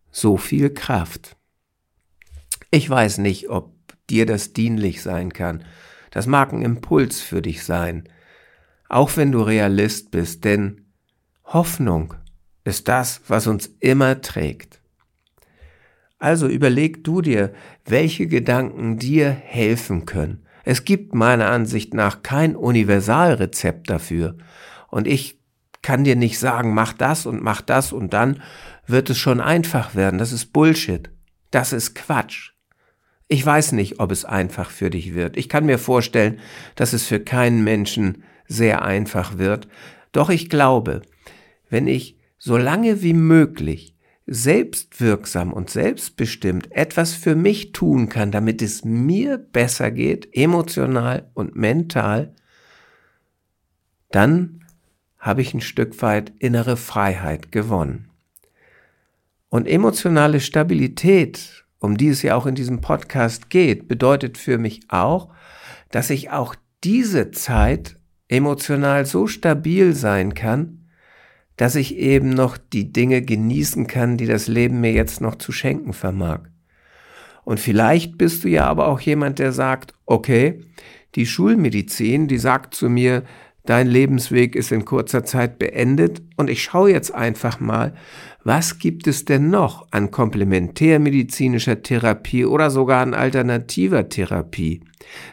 so 0.10 0.38
viel 0.38 0.70
Kraft. 0.70 1.36
Ich 2.70 2.90
weiß 2.90 3.18
nicht, 3.18 3.50
ob 3.50 3.74
dir 4.10 4.26
das 4.26 4.54
dienlich 4.54 5.02
sein 5.02 5.34
kann. 5.34 5.66
Das 6.12 6.28
mag 6.28 6.54
ein 6.54 6.62
Impuls 6.62 7.20
für 7.20 7.42
dich 7.42 7.66
sein, 7.66 8.08
auch 8.88 9.18
wenn 9.18 9.34
du 9.34 9.42
Realist 9.42 10.12
bist, 10.12 10.46
denn 10.46 10.86
Hoffnung 11.44 12.14
ist 12.64 12.88
das, 12.88 13.20
was 13.28 13.48
uns 13.48 13.70
immer 13.82 14.22
trägt. 14.22 14.81
Also 16.22 16.48
überleg 16.48 17.04
du 17.04 17.22
dir, 17.22 17.52
welche 17.84 18.28
Gedanken 18.28 18.98
dir 18.98 19.32
helfen 19.32 20.06
können. 20.06 20.46
Es 20.64 20.86
gibt 20.86 21.16
meiner 21.16 21.50
Ansicht 21.50 21.96
nach 21.96 22.22
kein 22.22 22.56
Universalrezept 22.56 23.90
dafür. 23.90 24.38
Und 24.90 25.08
ich 25.08 25.40
kann 25.82 26.04
dir 26.04 26.16
nicht 26.16 26.38
sagen, 26.38 26.76
mach 26.76 26.94
das 26.94 27.26
und 27.26 27.42
mach 27.42 27.62
das 27.62 27.92
und 27.92 28.14
dann 28.14 28.44
wird 28.86 29.10
es 29.10 29.18
schon 29.18 29.42
einfach 29.42 29.96
werden. 29.96 30.20
Das 30.20 30.32
ist 30.32 30.54
Bullshit. 30.54 31.10
Das 31.50 31.74
ist 31.74 31.96
Quatsch. 31.96 32.52
Ich 33.28 33.44
weiß 33.44 33.72
nicht, 33.72 34.00
ob 34.00 34.12
es 34.12 34.24
einfach 34.24 34.70
für 34.70 34.92
dich 34.92 35.16
wird. 35.16 35.38
Ich 35.38 35.50
kann 35.50 35.66
mir 35.66 35.80
vorstellen, 35.80 36.40
dass 36.76 36.94
es 36.94 37.04
für 37.04 37.20
keinen 37.20 37.64
Menschen 37.64 38.24
sehr 38.46 38.84
einfach 38.84 39.40
wird. 39.40 39.68
Doch 40.12 40.30
ich 40.30 40.52
glaube, 40.52 41.02
wenn 41.68 41.88
ich 41.88 42.20
so 42.38 42.58
lange 42.58 43.02
wie 43.02 43.14
möglich 43.14 43.96
selbstwirksam 44.28 45.52
und 45.52 45.70
selbstbestimmt 45.70 46.72
etwas 46.72 47.14
für 47.14 47.36
mich 47.36 47.72
tun 47.72 48.08
kann, 48.10 48.32
damit 48.32 48.62
es 48.62 48.86
mir 48.86 49.38
besser 49.38 49.92
geht, 49.92 50.36
emotional 50.36 51.30
und 51.34 51.56
mental, 51.56 52.34
dann 54.12 54.66
habe 55.18 55.42
ich 55.42 55.54
ein 55.54 55.62
Stück 55.62 56.02
weit 56.02 56.34
innere 56.40 56.78
Freiheit 56.78 57.52
gewonnen. 57.52 58.10
Und 59.50 59.68
emotionale 59.68 60.40
Stabilität, 60.40 61.66
um 61.80 61.98
die 61.98 62.08
es 62.08 62.22
ja 62.22 62.36
auch 62.36 62.46
in 62.46 62.56
diesem 62.56 62.82
Podcast 62.82 63.50
geht, 63.50 63.88
bedeutet 63.88 64.38
für 64.38 64.58
mich 64.58 64.82
auch, 64.90 65.34
dass 65.90 66.10
ich 66.10 66.30
auch 66.30 66.56
diese 66.84 67.32
Zeit 67.32 67.98
emotional 68.30 69.06
so 69.06 69.28
stabil 69.28 69.94
sein 69.94 70.34
kann, 70.34 70.81
dass 71.58 71.76
ich 71.76 71.98
eben 71.98 72.30
noch 72.30 72.58
die 72.58 72.92
Dinge 72.92 73.22
genießen 73.22 73.88
kann, 73.88 74.18
die 74.18 74.26
das 74.26 74.48
Leben 74.48 74.82
mir 74.82 74.94
jetzt 74.94 75.22
noch 75.22 75.36
zu 75.36 75.52
schenken 75.52 75.94
vermag. 75.94 76.42
Und 77.44 77.60
vielleicht 77.60 78.18
bist 78.18 78.44
du 78.44 78.50
ja 78.50 78.66
aber 78.66 78.88
auch 78.88 79.00
jemand, 79.00 79.40
der 79.40 79.52
sagt, 79.52 79.94
okay, 80.06 80.62
die 81.16 81.26
Schulmedizin, 81.26 82.28
die 82.28 82.38
sagt 82.38 82.74
zu 82.74 82.90
mir, 82.90 83.24
dein 83.66 83.88
Lebensweg 83.88 84.56
ist 84.56 84.72
in 84.72 84.86
kurzer 84.86 85.24
Zeit 85.24 85.60
beendet 85.60 86.22
und 86.36 86.50
ich 86.50 86.64
schaue 86.64 86.92
jetzt 86.92 87.14
einfach 87.14 87.60
mal, 87.60 87.94
was 88.44 88.80
gibt 88.80 89.06
es 89.08 89.26
denn 89.26 89.52
noch 89.52 89.88
an 89.92 90.10
komplementärmedizinischer 90.10 91.84
Therapie 91.84 92.46
oder 92.46 92.72
sogar 92.72 93.02
an 93.02 93.14
alternativer 93.14 94.10
Therapie? 94.10 94.82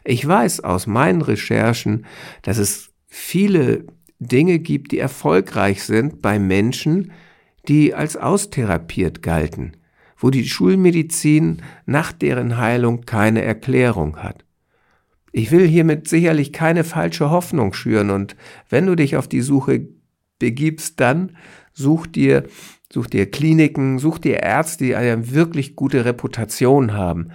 Ich 0.04 0.26
weiß 0.26 0.60
aus 0.60 0.87
meinen 0.87 1.22
Recherchen, 1.22 2.04
dass 2.42 2.58
es 2.58 2.90
viele 3.06 3.87
Dinge 4.18 4.58
gibt, 4.58 4.92
die 4.92 4.98
erfolgreich 4.98 5.82
sind 5.84 6.22
bei 6.22 6.38
Menschen, 6.38 7.12
die 7.68 7.94
als 7.94 8.16
austherapiert 8.16 9.22
galten, 9.22 9.76
wo 10.16 10.30
die 10.30 10.48
Schulmedizin 10.48 11.62
nach 11.87 12.12
deren 12.12 12.56
Heilung 12.56 13.02
keine 13.02 13.42
Erklärung 13.42 14.16
hat. 14.18 14.44
Ich 15.32 15.50
will 15.50 15.66
hiermit 15.66 16.08
sicherlich 16.08 16.52
keine 16.52 16.84
falsche 16.84 17.30
Hoffnung 17.30 17.72
schüren 17.72 18.10
und 18.10 18.34
wenn 18.68 18.87
du 18.87 18.96
dich 18.96 19.16
auf 19.16 19.28
die 19.28 19.42
Suche 19.42 19.88
begibst, 20.38 20.98
dann 21.00 21.37
such 21.72 22.06
dir, 22.06 22.44
such 22.92 23.06
dir 23.06 23.30
Kliniken, 23.30 23.98
such 23.98 24.18
dir 24.18 24.42
Ärzte, 24.42 24.84
die 24.84 24.96
eine 24.96 25.32
wirklich 25.32 25.76
gute 25.76 26.04
Reputation 26.04 26.94
haben, 26.94 27.28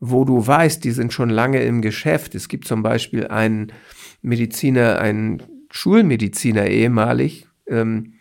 wo 0.00 0.24
du 0.24 0.46
weißt, 0.46 0.84
die 0.84 0.92
sind 0.92 1.12
schon 1.12 1.28
lange 1.28 1.62
im 1.62 1.82
Geschäft. 1.82 2.34
Es 2.34 2.48
gibt 2.48 2.68
zum 2.68 2.82
Beispiel 2.82 3.26
einen 3.26 3.72
Mediziner, 4.22 5.00
einen 5.00 5.42
Schulmediziner 5.70 6.66
ehemalig, 6.66 7.46
ähm, 7.66 8.14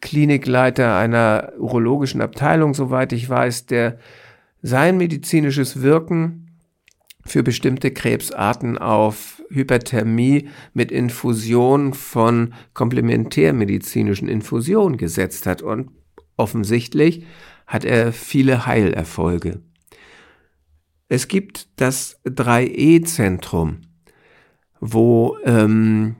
Klinikleiter 0.00 0.96
einer 0.96 1.52
urologischen 1.58 2.20
Abteilung, 2.20 2.74
soweit 2.74 3.12
ich 3.12 3.28
weiß, 3.28 3.66
der 3.66 3.98
sein 4.62 4.96
medizinisches 4.96 5.82
Wirken 5.82 6.44
für 7.26 7.42
bestimmte 7.42 7.90
Krebsarten 7.90 8.78
auf 8.78 9.42
Hyperthermie 9.50 10.48
mit 10.72 10.90
Infusion 10.90 11.94
von 11.94 12.54
komplementärmedizinischen 12.74 14.28
Infusionen 14.28 14.98
gesetzt 14.98 15.46
hat. 15.46 15.62
Und 15.62 15.90
offensichtlich 16.36 17.24
hat 17.66 17.84
er 17.84 18.12
viele 18.12 18.66
Heilerfolge. 18.66 19.62
Es 21.08 21.28
gibt 21.28 21.68
das 21.76 22.20
3E-Zentrum, 22.24 23.82
wo 24.80 25.36
ähm, 25.44 26.16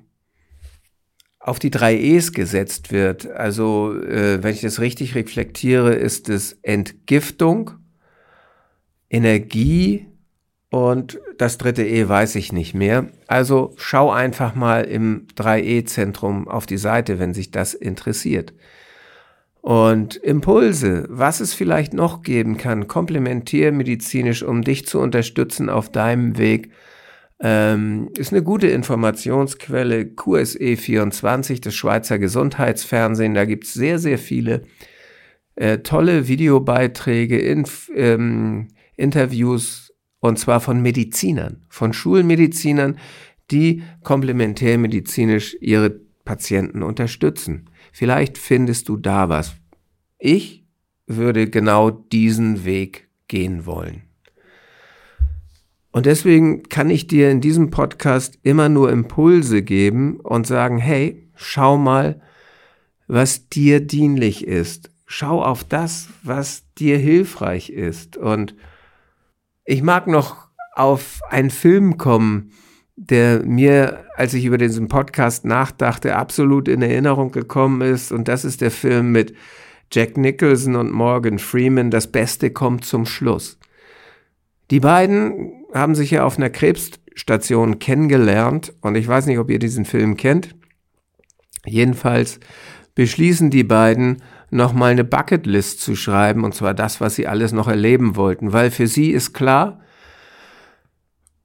auf 1.45 1.59
die 1.59 1.71
drei 1.71 1.95
E's 1.95 2.33
gesetzt 2.33 2.91
wird. 2.91 3.31
Also, 3.31 3.95
äh, 4.01 4.43
wenn 4.43 4.55
ich 4.55 4.63
das 4.63 4.81
richtig 4.81 5.15
reflektiere, 5.15 5.93
ist 5.93 6.31
es 6.31 6.59
Entgiftung, 6.63 7.73
Energie 9.11 10.07
und 10.71 11.21
das 11.37 11.59
dritte 11.59 11.87
E 11.87 12.09
weiß 12.09 12.37
ich 12.37 12.55
nicht 12.55 12.73
mehr. 12.73 13.09
Also 13.27 13.75
schau 13.77 14.11
einfach 14.11 14.55
mal 14.55 14.85
im 14.85 15.27
3E-Zentrum 15.37 16.49
auf 16.49 16.65
die 16.65 16.79
Seite, 16.79 17.19
wenn 17.19 17.35
sich 17.35 17.51
das 17.51 17.75
interessiert. 17.75 18.55
Und 19.61 20.17
Impulse, 20.17 21.05
was 21.11 21.41
es 21.41 21.53
vielleicht 21.53 21.93
noch 21.93 22.23
geben 22.23 22.57
kann, 22.57 22.89
komplementärmedizinisch, 22.89 24.43
um 24.43 24.63
dich 24.63 24.87
zu 24.87 24.99
unterstützen 24.99 25.69
auf 25.69 25.93
deinem 25.93 26.39
Weg 26.39 26.71
ähm, 27.47 28.09
ist 28.17 28.33
eine 28.33 28.43
gute 28.43 28.69
Informationsquelle. 28.69 30.05
QSE24, 30.05 31.61
das 31.61 31.75
Schweizer 31.75 32.19
Gesundheitsfernsehen. 32.19 33.35
Da 33.35 33.45
gibt 33.45 33.65
es 33.65 33.75
sehr, 33.75 33.99
sehr 33.99 34.19
viele 34.19 34.63
äh, 35.55 35.79
tolle 35.79 36.27
Videobeiträge, 36.27 37.39
Inf 37.39 37.91
ähm, 37.95 38.69
Interviews 38.97 39.93
und 40.21 40.39
zwar 40.39 40.61
von 40.61 40.81
Medizinern, 40.81 41.67
von 41.69 41.93
Schulmedizinern, 41.93 42.97
die 43.51 43.83
komplementärmedizinisch 44.03 45.55
ihre 45.61 45.91
Patienten 46.25 46.83
unterstützen. 46.83 47.69
Vielleicht 47.93 48.39
findest 48.39 48.89
du 48.89 48.97
da 48.97 49.29
was. 49.29 49.55
Ich 50.19 50.65
würde 51.07 51.51
genau 51.51 51.91
diesen 51.91 52.65
Weg 52.65 53.11
gehen 53.29 53.67
wollen. 53.67 54.05
Und 55.95 56.07
deswegen 56.07 56.65
kann 56.65 56.91
ich 56.91 57.07
dir 57.07 57.31
in 57.31 57.41
diesem 57.41 57.71
Podcast 57.71 58.41
immer 58.43 58.69
nur 58.69 58.91
Impulse 58.91 59.63
geben 59.63 60.19
und 60.19 60.45
sagen, 60.45 60.79
hey, 60.79 61.31
schau 61.37 61.77
mal, 61.77 62.21
was 63.07 63.49
dir 63.49 63.79
dienlich 63.79 64.45
ist. 64.45 64.91
Schau 65.07 65.41
auf 65.41 65.63
das, 65.63 66.09
was 66.25 66.65
dir 66.75 66.99
hilfreich 66.99 67.71
ist. 67.71 68.17
Und 68.17 68.57
ich 69.65 69.85
mag 69.85 70.09
noch 70.09 70.49
auf 70.75 71.21
einen 71.31 71.51
Film 71.51 71.97
kommen, 71.97 72.51
der 72.97 73.47
mir, 73.47 74.05
als 74.17 74.35
ich 74.35 74.47
über 74.47 74.59
diesen 74.59 74.89
Podcast 74.89 75.45
nachdachte, 75.45 76.17
absolut 76.17 76.67
in 76.67 76.83
Erinnerung 76.83 77.31
gekommen 77.31 77.83
ist. 77.83 78.11
Und 78.11 78.27
das 78.27 78.45
ist 78.45 78.63
der 78.63 78.73
Film 78.73 79.13
mit 79.13 79.33
Jack 79.93 80.17
Nicholson 80.17 80.75
und 80.75 80.91
Morgan 80.91 81.39
Freeman. 81.39 81.93
Das 81.93 82.11
Beste 82.11 82.51
kommt 82.51 82.85
zum 82.85 83.07
Schluss. 83.07 83.61
Die 84.71 84.81
beiden 84.81 85.65
haben 85.73 85.95
sich 85.95 86.11
ja 86.11 86.25
auf 86.25 86.37
einer 86.37 86.51
Krebsstation 86.51 87.79
kennengelernt 87.79 88.73
und 88.81 88.95
ich 88.95 89.07
weiß 89.07 89.27
nicht, 89.27 89.39
ob 89.39 89.51
ihr 89.51 89.59
diesen 89.59 89.85
Film 89.85 90.17
kennt. 90.17 90.55
Jedenfalls 91.67 92.41
beschließen 92.95 93.51
die 93.51 93.65
beiden, 93.65 94.23
nochmal 94.51 94.93
eine 94.93 95.05
Bucketlist 95.05 95.81
zu 95.81 95.97
schreiben, 95.97 96.45
und 96.45 96.55
zwar 96.55 96.75
das, 96.75 97.01
was 97.01 97.17
sie 97.17 97.27
alles 97.27 97.53
noch 97.53 97.67
erleben 97.67 98.15
wollten, 98.15 98.53
weil 98.53 98.71
für 98.71 98.87
sie 98.87 99.11
ist 99.11 99.33
klar, 99.33 99.81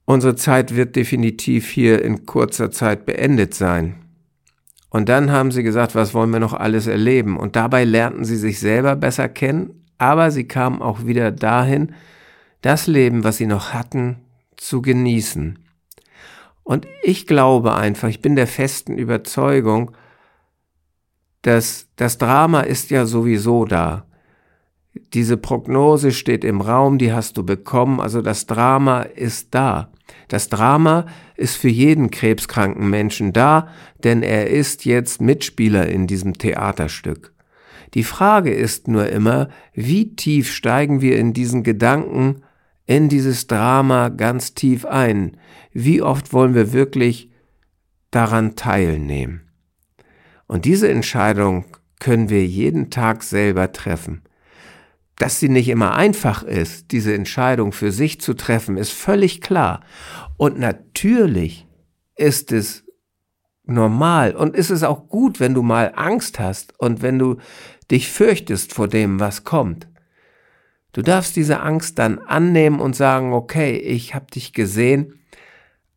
unsere 0.05 0.35
Zeit 0.35 0.75
wird 0.75 0.95
definitiv 0.95 1.69
hier 1.69 2.03
in 2.03 2.25
kurzer 2.25 2.69
Zeit 2.69 3.05
beendet 3.05 3.55
sein. 3.55 3.95
Und 4.91 5.09
dann 5.09 5.31
haben 5.31 5.51
sie 5.51 5.63
gesagt, 5.63 5.95
was 5.95 6.13
wollen 6.13 6.31
wir 6.31 6.39
noch 6.39 6.53
alles 6.53 6.87
erleben? 6.87 7.37
Und 7.37 7.55
dabei 7.55 7.83
lernten 7.83 8.25
sie 8.25 8.37
sich 8.37 8.59
selber 8.59 8.95
besser 8.95 9.27
kennen, 9.27 9.85
aber 9.97 10.31
sie 10.31 10.47
kamen 10.47 10.81
auch 10.81 11.05
wieder 11.05 11.31
dahin, 11.31 11.93
das 12.61 12.87
Leben, 12.87 13.23
was 13.23 13.37
sie 13.37 13.47
noch 13.47 13.73
hatten, 13.73 14.17
zu 14.57 14.81
genießen. 14.81 15.59
Und 16.63 16.87
ich 17.01 17.25
glaube 17.25 17.73
einfach, 17.73 18.09
ich 18.09 18.21
bin 18.21 18.35
der 18.35 18.47
festen 18.47 18.97
Überzeugung, 18.97 19.91
dass 21.41 21.87
das 21.95 22.17
Drama 22.17 22.61
ist 22.61 22.91
ja 22.91 23.05
sowieso 23.05 23.65
da. 23.65 24.05
Diese 25.13 25.37
Prognose 25.37 26.11
steht 26.11 26.43
im 26.43 26.61
Raum, 26.61 26.97
die 26.97 27.13
hast 27.13 27.37
du 27.37 27.43
bekommen, 27.43 27.99
also 27.99 28.21
das 28.21 28.45
Drama 28.45 29.01
ist 29.01 29.55
da. 29.55 29.91
Das 30.27 30.49
Drama 30.49 31.05
ist 31.35 31.55
für 31.55 31.69
jeden 31.69 32.11
krebskranken 32.11 32.89
Menschen 32.89 33.33
da, 33.33 33.69
denn 34.03 34.21
er 34.21 34.47
ist 34.49 34.85
jetzt 34.85 35.21
Mitspieler 35.21 35.87
in 35.87 36.07
diesem 36.07 36.37
Theaterstück. 36.37 37.33
Die 37.93 38.03
Frage 38.03 38.53
ist 38.53 38.87
nur 38.87 39.09
immer, 39.09 39.49
wie 39.73 40.15
tief 40.15 40.51
steigen 40.53 41.01
wir 41.01 41.17
in 41.17 41.33
diesen 41.33 41.63
Gedanken, 41.63 42.43
in 42.89 43.07
dieses 43.07 43.45
Drama 43.45 44.09
ganz 44.09 44.55
tief 44.55 44.83
ein? 44.83 45.37
Wie 45.71 46.01
oft 46.01 46.33
wollen 46.33 46.55
wir 46.55 46.73
wirklich 46.73 47.29
daran 48.09 48.55
teilnehmen? 48.55 49.41
Und 50.47 50.65
diese 50.65 50.89
Entscheidung 50.89 51.65
können 51.99 52.29
wir 52.29 52.43
jeden 52.43 52.89
Tag 52.89 53.21
selber 53.21 53.71
treffen. 53.71 54.23
Dass 55.17 55.39
sie 55.39 55.49
nicht 55.49 55.69
immer 55.69 55.93
einfach 55.93 56.41
ist, 56.41 56.91
diese 56.91 57.13
Entscheidung 57.13 57.73
für 57.73 57.91
sich 57.91 58.21
zu 58.21 58.33
treffen, 58.33 58.75
ist 58.75 58.91
völlig 58.91 59.39
klar. 59.39 59.81
Und 60.37 60.57
natürlich 60.57 61.67
ist 62.15 62.51
es 62.51 62.85
normal 63.65 64.35
und 64.35 64.55
ist 64.55 64.71
es 64.71 64.81
auch 64.81 65.09
gut, 65.09 65.39
wenn 65.39 65.53
du 65.53 65.61
mal 65.61 65.93
Angst 65.95 66.39
hast 66.39 66.73
und 66.79 67.03
wenn 67.03 67.19
du 67.19 67.37
dich 67.91 68.11
fürchtest 68.11 68.73
vor 68.73 68.87
dem, 68.87 69.19
was 69.19 69.43
kommt. 69.43 69.88
Du 70.93 71.01
darfst 71.01 71.35
diese 71.35 71.61
Angst 71.61 71.99
dann 71.99 72.19
annehmen 72.19 72.79
und 72.79 72.95
sagen, 72.95 73.33
okay, 73.33 73.77
ich 73.77 74.15
habe 74.15 74.25
dich 74.33 74.53
gesehen, 74.53 75.19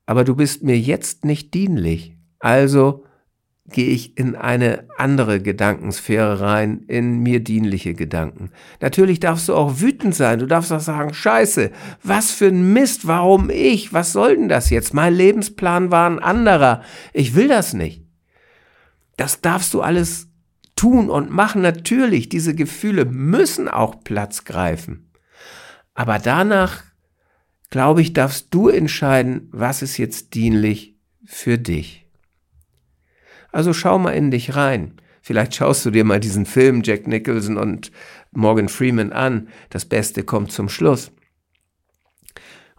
aber 0.06 0.24
du 0.24 0.36
bist 0.36 0.62
mir 0.62 0.78
jetzt 0.78 1.24
nicht 1.24 1.54
dienlich. 1.54 2.16
Also 2.38 3.04
gehe 3.70 3.88
ich 3.88 4.18
in 4.18 4.34
eine 4.34 4.84
andere 4.96 5.40
Gedankensphäre 5.40 6.40
rein, 6.40 6.84
in 6.88 7.20
mir 7.20 7.40
dienliche 7.40 7.94
Gedanken. 7.94 8.50
Natürlich 8.80 9.20
darfst 9.20 9.48
du 9.48 9.54
auch 9.54 9.80
wütend 9.80 10.14
sein, 10.14 10.40
du 10.40 10.46
darfst 10.46 10.72
auch 10.72 10.80
sagen, 10.80 11.14
scheiße, 11.14 11.70
was 12.02 12.32
für 12.32 12.46
ein 12.46 12.72
Mist, 12.72 13.06
warum 13.06 13.50
ich, 13.50 13.92
was 13.92 14.12
soll 14.12 14.36
denn 14.36 14.48
das 14.48 14.70
jetzt? 14.70 14.94
Mein 14.94 15.14
Lebensplan 15.14 15.90
war 15.90 16.10
ein 16.10 16.18
anderer, 16.18 16.82
ich 17.12 17.34
will 17.34 17.48
das 17.48 17.72
nicht. 17.72 18.04
Das 19.16 19.40
darfst 19.40 19.72
du 19.74 19.80
alles 19.80 20.28
tun 20.82 21.10
und 21.10 21.30
machen. 21.30 21.62
Natürlich, 21.62 22.28
diese 22.28 22.56
Gefühle 22.56 23.04
müssen 23.04 23.68
auch 23.68 24.02
Platz 24.02 24.42
greifen. 24.42 25.12
Aber 25.94 26.18
danach, 26.18 26.82
glaube 27.70 28.02
ich, 28.02 28.14
darfst 28.14 28.48
du 28.50 28.68
entscheiden, 28.68 29.48
was 29.52 29.82
ist 29.82 29.96
jetzt 29.96 30.34
dienlich 30.34 30.96
für 31.24 31.56
dich. 31.56 32.08
Also 33.52 33.72
schau 33.72 33.96
mal 34.00 34.10
in 34.10 34.32
dich 34.32 34.56
rein. 34.56 34.94
Vielleicht 35.20 35.54
schaust 35.54 35.86
du 35.86 35.92
dir 35.92 36.02
mal 36.02 36.18
diesen 36.18 36.46
Film 36.46 36.82
Jack 36.82 37.06
Nicholson 37.06 37.58
und 37.58 37.92
Morgan 38.32 38.68
Freeman 38.68 39.12
an. 39.12 39.50
Das 39.70 39.84
Beste 39.84 40.24
kommt 40.24 40.50
zum 40.50 40.68
Schluss. 40.68 41.12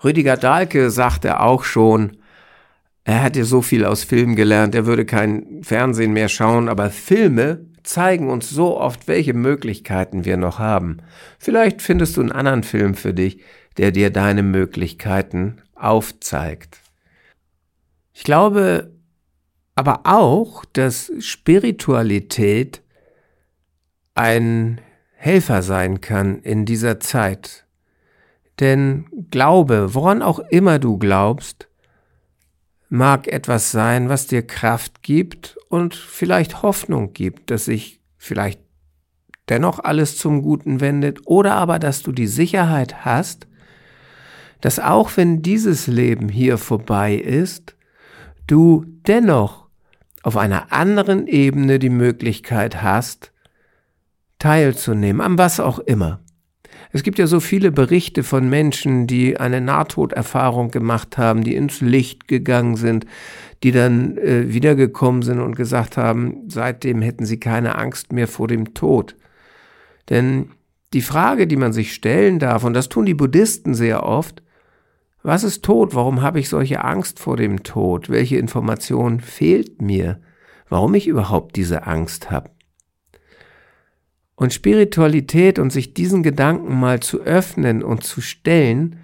Rüdiger 0.03 0.35
Dahlke 0.35 0.91
sagte 0.91 1.39
auch 1.39 1.63
schon, 1.63 2.17
er 3.05 3.23
hätte 3.23 3.45
so 3.45 3.61
viel 3.61 3.85
aus 3.85 4.03
Filmen 4.03 4.35
gelernt, 4.35 4.75
er 4.75 4.85
würde 4.85 5.05
kein 5.05 5.63
Fernsehen 5.63 6.11
mehr 6.11 6.27
schauen, 6.27 6.67
aber 6.67 6.89
Filme 6.89 7.72
zeigen 7.83 8.29
uns 8.29 8.49
so 8.49 8.79
oft, 8.79 9.07
welche 9.07 9.33
Möglichkeiten 9.33 10.25
wir 10.25 10.37
noch 10.37 10.59
haben. 10.59 10.97
Vielleicht 11.37 11.81
findest 11.81 12.17
du 12.17 12.21
einen 12.21 12.31
anderen 12.31 12.63
Film 12.63 12.95
für 12.95 13.13
dich, 13.13 13.41
der 13.77 13.91
dir 13.91 14.09
deine 14.09 14.43
Möglichkeiten 14.43 15.61
aufzeigt. 15.75 16.79
Ich 18.13 18.23
glaube, 18.23 18.91
aber 19.75 20.01
auch, 20.03 20.65
dass 20.65 21.11
Spiritualität 21.19 22.81
ein 24.15 24.79
Helfer 25.15 25.63
sein 25.63 26.01
kann 26.01 26.39
in 26.39 26.65
dieser 26.65 26.99
Zeit. 26.99 27.65
Denn 28.59 29.05
Glaube, 29.31 29.95
woran 29.95 30.21
auch 30.21 30.39
immer 30.39 30.77
du 30.77 30.97
glaubst, 30.97 31.67
mag 32.93 33.27
etwas 33.27 33.71
sein, 33.71 34.07
was 34.07 34.27
dir 34.27 34.45
Kraft 34.45 35.01
gibt 35.01 35.57
und 35.67 35.95
vielleicht 35.95 36.61
Hoffnung 36.61 37.11
gibt, 37.13 37.49
dass 37.49 37.65
sich 37.65 37.99
vielleicht 38.17 38.61
dennoch 39.49 39.79
alles 39.79 40.15
zum 40.15 40.43
Guten 40.43 40.79
wendet 40.79 41.21
oder 41.25 41.55
aber, 41.55 41.79
dass 41.79 42.03
du 42.03 42.11
die 42.11 42.27
Sicherheit 42.27 43.03
hast, 43.03 43.47
dass 44.61 44.77
auch 44.77 45.09
wenn 45.17 45.41
dieses 45.41 45.87
Leben 45.87 46.29
hier 46.29 46.59
vorbei 46.59 47.15
ist, 47.15 47.75
du 48.45 48.85
dennoch 49.07 49.65
auf 50.21 50.37
einer 50.37 50.71
anderen 50.71 51.25
Ebene 51.25 51.79
die 51.79 51.89
Möglichkeit 51.89 52.83
hast, 52.83 53.31
teilzunehmen, 54.37 55.19
an 55.19 55.39
was 55.39 55.59
auch 55.59 55.79
immer. 55.79 56.22
Es 56.95 57.01
gibt 57.01 57.17
ja 57.17 57.25
so 57.25 57.39
viele 57.39 57.71
Berichte 57.71 58.21
von 58.21 58.47
Menschen, 58.47 59.07
die 59.07 59.37
eine 59.37 59.61
Nahtoderfahrung 59.61 60.69
gemacht 60.69 61.17
haben, 61.17 61.43
die 61.43 61.55
ins 61.55 61.81
Licht 61.81 62.27
gegangen 62.27 62.75
sind, 62.75 63.07
die 63.63 63.71
dann 63.71 64.15
äh, 64.19 64.53
wiedergekommen 64.53 65.23
sind 65.23 65.39
und 65.39 65.55
gesagt 65.55 65.97
haben, 65.97 66.43
seitdem 66.49 67.01
hätten 67.01 67.25
sie 67.25 67.39
keine 67.39 67.79
Angst 67.79 68.13
mehr 68.13 68.27
vor 68.27 68.47
dem 68.47 68.75
Tod. 68.75 69.15
Denn 70.11 70.51
die 70.93 71.01
Frage, 71.01 71.47
die 71.47 71.55
man 71.55 71.73
sich 71.73 71.95
stellen 71.95 72.37
darf, 72.37 72.63
und 72.63 72.75
das 72.75 72.89
tun 72.89 73.07
die 73.07 73.15
Buddhisten 73.15 73.73
sehr 73.73 74.03
oft, 74.03 74.43
was 75.23 75.43
ist 75.43 75.63
Tod? 75.63 75.95
Warum 75.95 76.21
habe 76.21 76.39
ich 76.39 76.47
solche 76.47 76.83
Angst 76.83 77.17
vor 77.17 77.37
dem 77.37 77.63
Tod? 77.63 78.09
Welche 78.09 78.37
Information 78.37 79.19
fehlt 79.19 79.81
mir? 79.81 80.19
Warum 80.69 80.93
ich 80.93 81.07
überhaupt 81.07 81.55
diese 81.55 81.87
Angst 81.87 82.29
habe? 82.29 82.52
Und 84.35 84.53
Spiritualität 84.53 85.59
und 85.59 85.71
sich 85.71 85.93
diesen 85.93 86.23
Gedanken 86.23 86.79
mal 86.79 86.99
zu 86.99 87.21
öffnen 87.21 87.83
und 87.83 88.03
zu 88.03 88.21
stellen, 88.21 88.97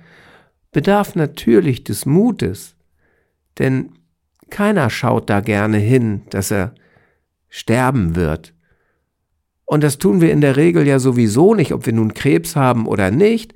bedarf 0.71 1.15
natürlich 1.15 1.83
des 1.83 2.05
Mutes. 2.05 2.75
Denn 3.59 3.91
keiner 4.49 4.89
schaut 4.89 5.29
da 5.29 5.41
gerne 5.41 5.77
hin, 5.77 6.23
dass 6.29 6.51
er 6.51 6.73
sterben 7.47 8.15
wird. 8.15 8.53
Und 9.65 9.83
das 9.83 9.99
tun 9.99 10.19
wir 10.19 10.31
in 10.31 10.41
der 10.41 10.57
Regel 10.57 10.87
ja 10.87 10.97
sowieso 10.97 11.53
nicht, 11.53 11.73
ob 11.73 11.85
wir 11.85 11.93
nun 11.93 12.15
Krebs 12.15 12.55
haben 12.55 12.87
oder 12.87 13.11
nicht, 13.11 13.53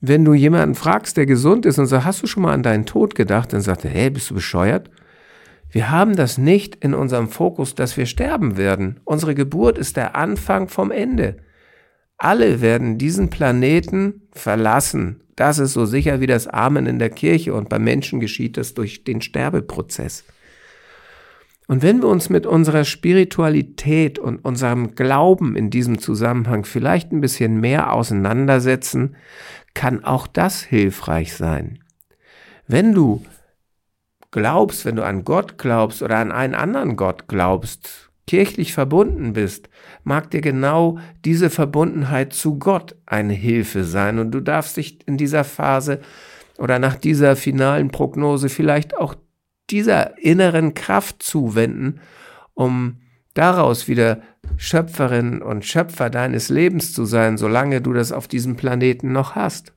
wenn 0.00 0.24
du 0.24 0.34
jemanden 0.34 0.74
fragst, 0.74 1.16
der 1.16 1.26
gesund 1.26 1.64
ist 1.64 1.78
und 1.78 1.86
sagt, 1.86 2.04
hast 2.04 2.22
du 2.22 2.26
schon 2.26 2.42
mal 2.42 2.52
an 2.52 2.62
deinen 2.62 2.86
Tod 2.86 3.14
gedacht, 3.14 3.52
dann 3.52 3.62
sagt 3.62 3.84
er, 3.84 3.90
hey, 3.90 4.10
bist 4.10 4.30
du 4.30 4.34
bescheuert? 4.34 4.90
Wir 5.70 5.90
haben 5.90 6.16
das 6.16 6.38
nicht 6.38 6.76
in 6.76 6.94
unserem 6.94 7.28
Fokus, 7.28 7.74
dass 7.74 7.96
wir 7.96 8.06
sterben 8.06 8.56
werden. 8.56 9.00
Unsere 9.04 9.34
Geburt 9.34 9.78
ist 9.78 9.96
der 9.96 10.16
Anfang 10.16 10.68
vom 10.68 10.90
Ende. 10.90 11.36
Alle 12.18 12.60
werden 12.60 12.98
diesen 12.98 13.28
Planeten 13.28 14.22
verlassen. 14.32 15.20
Das 15.34 15.58
ist 15.58 15.74
so 15.74 15.84
sicher 15.84 16.20
wie 16.20 16.26
das 16.26 16.46
Amen 16.46 16.86
in 16.86 16.98
der 16.98 17.10
Kirche 17.10 17.52
und 17.52 17.68
beim 17.68 17.84
Menschen 17.84 18.20
geschieht 18.20 18.56
das 18.56 18.72
durch 18.72 19.04
den 19.04 19.20
Sterbeprozess. 19.20 20.24
Und 21.68 21.82
wenn 21.82 22.00
wir 22.00 22.08
uns 22.08 22.30
mit 22.30 22.46
unserer 22.46 22.84
Spiritualität 22.84 24.18
und 24.18 24.44
unserem 24.44 24.94
Glauben 24.94 25.56
in 25.56 25.68
diesem 25.68 25.98
Zusammenhang 25.98 26.64
vielleicht 26.64 27.12
ein 27.12 27.20
bisschen 27.20 27.60
mehr 27.60 27.92
auseinandersetzen, 27.92 29.16
kann 29.74 30.04
auch 30.04 30.26
das 30.26 30.62
hilfreich 30.62 31.34
sein. 31.34 31.80
Wenn 32.68 32.94
du 32.94 33.24
glaubst, 34.36 34.84
wenn 34.84 34.96
du 34.96 35.02
an 35.02 35.24
Gott 35.24 35.56
glaubst 35.56 36.02
oder 36.02 36.18
an 36.18 36.30
einen 36.30 36.54
anderen 36.54 36.96
Gott 36.96 37.26
glaubst, 37.26 38.10
kirchlich 38.26 38.74
verbunden 38.74 39.32
bist, 39.32 39.70
mag 40.04 40.30
dir 40.30 40.42
genau 40.42 40.98
diese 41.24 41.48
Verbundenheit 41.48 42.34
zu 42.34 42.58
Gott 42.58 42.96
eine 43.06 43.32
Hilfe 43.32 43.84
sein 43.84 44.18
und 44.18 44.32
du 44.32 44.40
darfst 44.40 44.76
dich 44.76 45.08
in 45.08 45.16
dieser 45.16 45.42
Phase 45.42 46.00
oder 46.58 46.78
nach 46.78 46.96
dieser 46.96 47.34
finalen 47.34 47.88
Prognose 47.88 48.50
vielleicht 48.50 48.94
auch 48.94 49.14
dieser 49.70 50.18
inneren 50.18 50.74
Kraft 50.74 51.22
zuwenden, 51.22 52.00
um 52.52 52.98
daraus 53.32 53.88
wieder 53.88 54.20
Schöpferin 54.58 55.40
und 55.40 55.64
Schöpfer 55.64 56.10
deines 56.10 56.50
Lebens 56.50 56.92
zu 56.92 57.06
sein, 57.06 57.38
solange 57.38 57.80
du 57.80 57.94
das 57.94 58.12
auf 58.12 58.28
diesem 58.28 58.56
Planeten 58.56 59.12
noch 59.12 59.34
hast. 59.34 59.72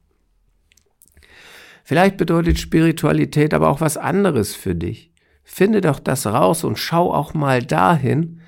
Vielleicht 1.90 2.18
bedeutet 2.18 2.60
Spiritualität 2.60 3.52
aber 3.52 3.68
auch 3.68 3.82
was 3.82 3.98
anderes 3.98 4.56
für 4.56 4.76
dich. 4.76 5.12
Finde 5.44 5.82
doch 5.82 6.00
das 6.00 6.28
raus 6.28 6.64
und 6.64 6.78
schau 6.78 7.12
auch 7.12 7.34
mal 7.34 7.64
dahin, 7.64 8.42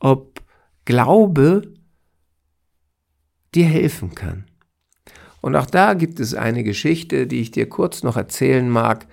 ob 0.00 0.42
Glaube 0.86 1.72
dir 3.54 3.66
helfen 3.66 4.16
kann. 4.16 4.46
Und 5.40 5.54
auch 5.54 5.66
da 5.66 5.94
gibt 5.94 6.18
es 6.18 6.34
eine 6.34 6.64
Geschichte, 6.64 7.28
die 7.28 7.40
ich 7.42 7.52
dir 7.52 7.68
kurz 7.68 8.02
noch 8.02 8.16
erzählen 8.16 8.68
mag, 8.68 9.06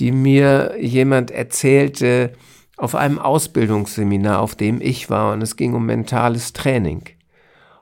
die 0.00 0.10
mir 0.10 0.74
jemand 0.80 1.30
erzählte 1.30 2.32
auf 2.76 2.96
einem 2.96 3.20
Ausbildungsseminar, 3.20 4.40
auf 4.40 4.56
dem 4.56 4.80
ich 4.80 5.10
war, 5.10 5.32
und 5.32 5.42
es 5.42 5.54
ging 5.54 5.74
um 5.74 5.86
mentales 5.86 6.54
Training. 6.54 7.04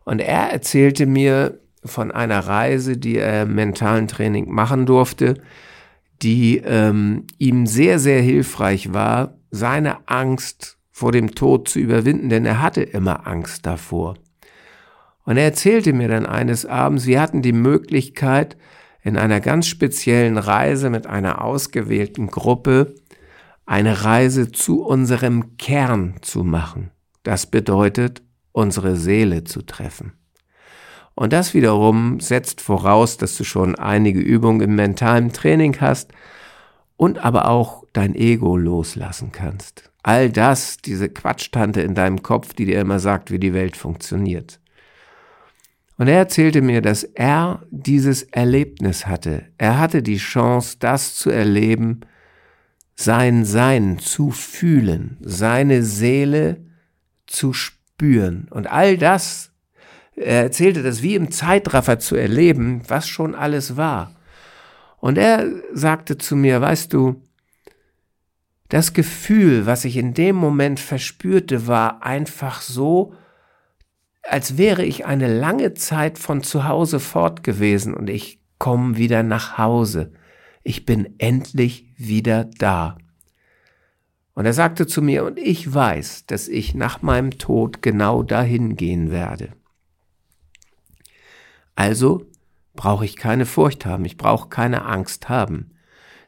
Und 0.04 0.20
er 0.20 0.52
erzählte 0.52 1.06
mir 1.06 1.63
von 1.84 2.10
einer 2.10 2.40
Reise, 2.40 2.96
die 2.96 3.16
er 3.16 3.42
im 3.42 3.54
mentalen 3.54 4.08
Training 4.08 4.50
machen 4.50 4.86
durfte, 4.86 5.42
die 6.22 6.58
ähm, 6.58 7.26
ihm 7.38 7.66
sehr, 7.66 7.98
sehr 7.98 8.20
hilfreich 8.22 8.92
war, 8.92 9.34
seine 9.50 10.08
Angst 10.08 10.78
vor 10.90 11.12
dem 11.12 11.34
Tod 11.34 11.68
zu 11.68 11.78
überwinden, 11.78 12.28
denn 12.28 12.46
er 12.46 12.62
hatte 12.62 12.82
immer 12.82 13.26
Angst 13.26 13.66
davor. 13.66 14.14
Und 15.24 15.36
er 15.36 15.44
erzählte 15.44 15.92
mir 15.92 16.08
dann 16.08 16.26
eines 16.26 16.66
Abends, 16.66 17.06
wir 17.06 17.20
hatten 17.20 17.42
die 17.42 17.52
Möglichkeit, 17.52 18.56
in 19.02 19.18
einer 19.18 19.40
ganz 19.40 19.66
speziellen 19.66 20.38
Reise 20.38 20.88
mit 20.88 21.06
einer 21.06 21.42
ausgewählten 21.42 22.28
Gruppe 22.28 22.94
eine 23.66 24.04
Reise 24.04 24.50
zu 24.50 24.82
unserem 24.82 25.56
Kern 25.56 26.16
zu 26.22 26.42
machen. 26.42 26.90
Das 27.22 27.46
bedeutet, 27.46 28.22
unsere 28.52 28.96
Seele 28.96 29.44
zu 29.44 29.62
treffen. 29.62 30.12
Und 31.14 31.32
das 31.32 31.54
wiederum 31.54 32.18
setzt 32.20 32.60
voraus, 32.60 33.16
dass 33.16 33.36
du 33.36 33.44
schon 33.44 33.76
einige 33.76 34.20
Übungen 34.20 34.60
im 34.60 34.74
mentalen 34.74 35.32
Training 35.32 35.80
hast 35.80 36.12
und 36.96 37.18
aber 37.18 37.48
auch 37.48 37.84
dein 37.92 38.14
Ego 38.14 38.56
loslassen 38.56 39.30
kannst. 39.30 39.90
All 40.02 40.30
das, 40.30 40.78
diese 40.78 41.08
Quatschtante 41.08 41.80
in 41.80 41.94
deinem 41.94 42.22
Kopf, 42.22 42.52
die 42.52 42.66
dir 42.66 42.80
immer 42.80 42.98
sagt, 42.98 43.30
wie 43.30 43.38
die 43.38 43.54
Welt 43.54 43.76
funktioniert. 43.76 44.60
Und 45.96 46.08
er 46.08 46.18
erzählte 46.18 46.60
mir, 46.60 46.82
dass 46.82 47.04
er 47.04 47.62
dieses 47.70 48.24
Erlebnis 48.24 49.06
hatte. 49.06 49.46
Er 49.58 49.78
hatte 49.78 50.02
die 50.02 50.16
Chance, 50.16 50.76
das 50.80 51.14
zu 51.14 51.30
erleben, 51.30 52.00
sein 52.96 53.44
Sein 53.44 53.98
zu 53.98 54.30
fühlen, 54.30 55.16
seine 55.20 55.82
Seele 55.82 56.64
zu 57.26 57.52
spüren. 57.52 58.48
Und 58.50 58.66
all 58.66 58.98
das, 58.98 59.52
er 60.16 60.42
erzählte 60.44 60.82
das 60.82 61.02
wie 61.02 61.14
im 61.14 61.30
Zeitraffer 61.30 61.98
zu 61.98 62.16
erleben, 62.16 62.82
was 62.88 63.08
schon 63.08 63.34
alles 63.34 63.76
war. 63.76 64.14
Und 64.98 65.18
er 65.18 65.46
sagte 65.72 66.16
zu 66.18 66.36
mir, 66.36 66.60
weißt 66.60 66.92
du, 66.92 67.20
das 68.68 68.92
Gefühl, 68.92 69.66
was 69.66 69.84
ich 69.84 69.96
in 69.96 70.14
dem 70.14 70.36
Moment 70.36 70.80
verspürte, 70.80 71.66
war 71.66 72.02
einfach 72.02 72.62
so, 72.62 73.14
als 74.22 74.56
wäre 74.56 74.84
ich 74.84 75.04
eine 75.04 75.38
lange 75.38 75.74
Zeit 75.74 76.18
von 76.18 76.42
zu 76.42 76.66
Hause 76.66 76.98
fort 76.98 77.42
gewesen 77.42 77.92
und 77.92 78.08
ich 78.08 78.40
komme 78.58 78.96
wieder 78.96 79.22
nach 79.22 79.58
Hause. 79.58 80.12
Ich 80.62 80.86
bin 80.86 81.14
endlich 81.18 81.92
wieder 81.98 82.44
da. 82.44 82.96
Und 84.32 84.46
er 84.46 84.54
sagte 84.54 84.86
zu 84.86 85.02
mir, 85.02 85.24
und 85.24 85.38
ich 85.38 85.72
weiß, 85.72 86.26
dass 86.26 86.48
ich 86.48 86.74
nach 86.74 87.02
meinem 87.02 87.32
Tod 87.32 87.82
genau 87.82 88.22
dahin 88.22 88.76
gehen 88.76 89.10
werde. 89.10 89.50
Also 91.74 92.26
brauche 92.74 93.04
ich 93.04 93.16
keine 93.16 93.46
Furcht 93.46 93.86
haben, 93.86 94.04
ich 94.04 94.16
brauche 94.16 94.48
keine 94.48 94.84
Angst 94.84 95.28
haben, 95.28 95.70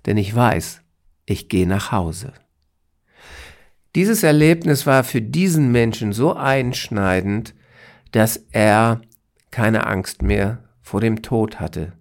denn 0.07 0.17
ich 0.17 0.35
weiß, 0.35 0.83
ich 1.25 1.49
gehe 1.49 1.67
nach 1.67 1.93
Hause. 1.93 2.33
Dieses 3.95 4.23
Erlebnis 4.23 4.87
war 4.87 5.05
für 5.05 5.23
diesen 5.23 5.73
Menschen 5.73 6.13
so 6.13 6.35
einschneidend, 6.35 7.55
dass 8.13 8.45
er 8.53 9.01
keine 9.51 9.87
Angst 9.87 10.23
mehr 10.23 10.63
vor 10.83 11.01
dem 11.01 11.23
Tod 11.23 11.61
hatte. 11.61 11.93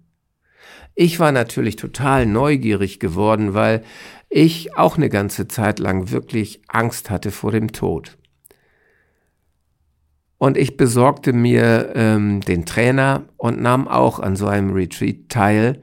Ich 0.94 1.18
war 1.20 1.32
natürlich 1.32 1.76
total 1.76 2.26
neugierig 2.26 3.00
geworden, 3.00 3.54
weil 3.54 3.82
ich 4.28 4.76
auch 4.76 4.96
eine 4.96 5.08
ganze 5.08 5.48
Zeit 5.48 5.78
lang 5.78 6.10
wirklich 6.10 6.62
Angst 6.68 7.10
hatte 7.10 7.30
vor 7.30 7.52
dem 7.52 7.72
Tod. 7.72 8.18
Und 10.38 10.56
ich 10.56 10.76
besorgte 10.76 11.32
mir 11.32 11.92
ähm, 11.94 12.40
den 12.40 12.66
Trainer 12.66 13.24
und 13.36 13.60
nahm 13.60 13.88
auch 13.88 14.20
an 14.20 14.36
so 14.36 14.46
einem 14.46 14.72
Retreat 14.72 15.28
teil 15.28 15.82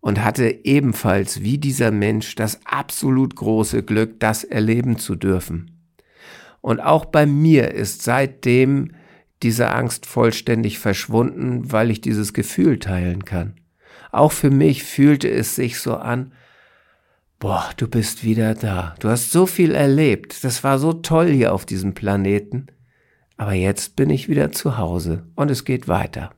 und 0.00 0.24
hatte 0.24 0.64
ebenfalls 0.64 1.42
wie 1.42 1.58
dieser 1.58 1.90
Mensch 1.90 2.34
das 2.34 2.60
absolut 2.64 3.36
große 3.36 3.82
Glück, 3.82 4.18
das 4.18 4.44
erleben 4.44 4.98
zu 4.98 5.14
dürfen. 5.14 5.78
Und 6.60 6.80
auch 6.80 7.04
bei 7.04 7.26
mir 7.26 7.72
ist 7.72 8.02
seitdem 8.02 8.92
diese 9.42 9.70
Angst 9.70 10.06
vollständig 10.06 10.78
verschwunden, 10.78 11.70
weil 11.72 11.90
ich 11.90 12.00
dieses 12.00 12.32
Gefühl 12.32 12.78
teilen 12.78 13.24
kann. 13.24 13.54
Auch 14.10 14.32
für 14.32 14.50
mich 14.50 14.84
fühlte 14.84 15.28
es 15.28 15.56
sich 15.56 15.80
so 15.80 15.96
an, 15.96 16.32
boah, 17.38 17.70
du 17.76 17.88
bist 17.88 18.22
wieder 18.24 18.54
da. 18.54 18.94
Du 19.00 19.08
hast 19.08 19.32
so 19.32 19.46
viel 19.46 19.74
erlebt. 19.74 20.44
Das 20.44 20.62
war 20.62 20.78
so 20.78 20.92
toll 20.92 21.28
hier 21.28 21.52
auf 21.52 21.66
diesem 21.66 21.94
Planeten. 21.94 22.68
Aber 23.42 23.54
jetzt 23.54 23.96
bin 23.96 24.08
ich 24.08 24.28
wieder 24.28 24.52
zu 24.52 24.78
Hause 24.78 25.24
und 25.34 25.50
es 25.50 25.64
geht 25.64 25.88
weiter. 25.88 26.30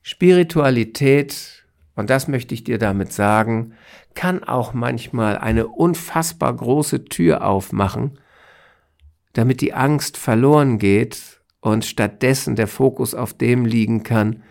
Spiritualität, 0.00 1.66
und 1.96 2.08
das 2.08 2.28
möchte 2.28 2.54
ich 2.54 2.62
dir 2.62 2.78
damit 2.78 3.12
sagen, 3.12 3.72
kann 4.14 4.44
auch 4.44 4.74
manchmal 4.74 5.36
eine 5.38 5.66
unfassbar 5.66 6.54
große 6.54 7.06
Tür 7.06 7.44
aufmachen, 7.44 8.20
damit 9.32 9.60
die 9.60 9.74
Angst 9.74 10.16
verloren 10.16 10.78
geht 10.78 11.40
und 11.58 11.84
stattdessen 11.84 12.54
der 12.54 12.68
Fokus 12.68 13.12
auf 13.12 13.34
dem 13.34 13.64
liegen 13.64 14.04
kann, 14.04 14.44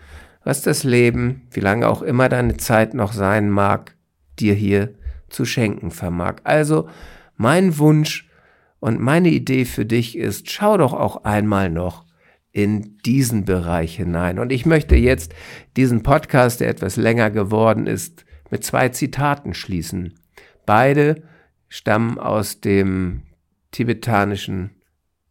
was 0.44 0.60
das 0.60 0.84
Leben, 0.84 1.48
wie 1.50 1.60
lange 1.60 1.88
auch 1.88 2.02
immer 2.02 2.28
deine 2.28 2.58
Zeit 2.58 2.92
noch 2.92 3.14
sein 3.14 3.48
mag, 3.48 3.94
dir 4.38 4.52
hier 4.52 4.92
zu 5.30 5.46
schenken 5.46 5.92
vermag. 5.92 6.42
Also 6.44 6.90
mein 7.36 7.78
Wunsch 7.78 8.25
und 8.86 9.00
meine 9.00 9.30
Idee 9.30 9.64
für 9.64 9.84
dich 9.84 10.16
ist, 10.16 10.48
schau 10.48 10.76
doch 10.76 10.92
auch 10.92 11.24
einmal 11.24 11.70
noch 11.70 12.04
in 12.52 12.98
diesen 12.98 13.44
Bereich 13.44 13.96
hinein. 13.96 14.38
Und 14.38 14.52
ich 14.52 14.64
möchte 14.64 14.94
jetzt 14.94 15.34
diesen 15.76 16.04
Podcast, 16.04 16.60
der 16.60 16.68
etwas 16.68 16.94
länger 16.94 17.32
geworden 17.32 17.88
ist, 17.88 18.24
mit 18.48 18.62
zwei 18.62 18.90
Zitaten 18.90 19.54
schließen. 19.54 20.14
Beide 20.66 21.24
stammen 21.68 22.20
aus 22.20 22.60
dem 22.60 23.22
tibetanischen 23.72 24.70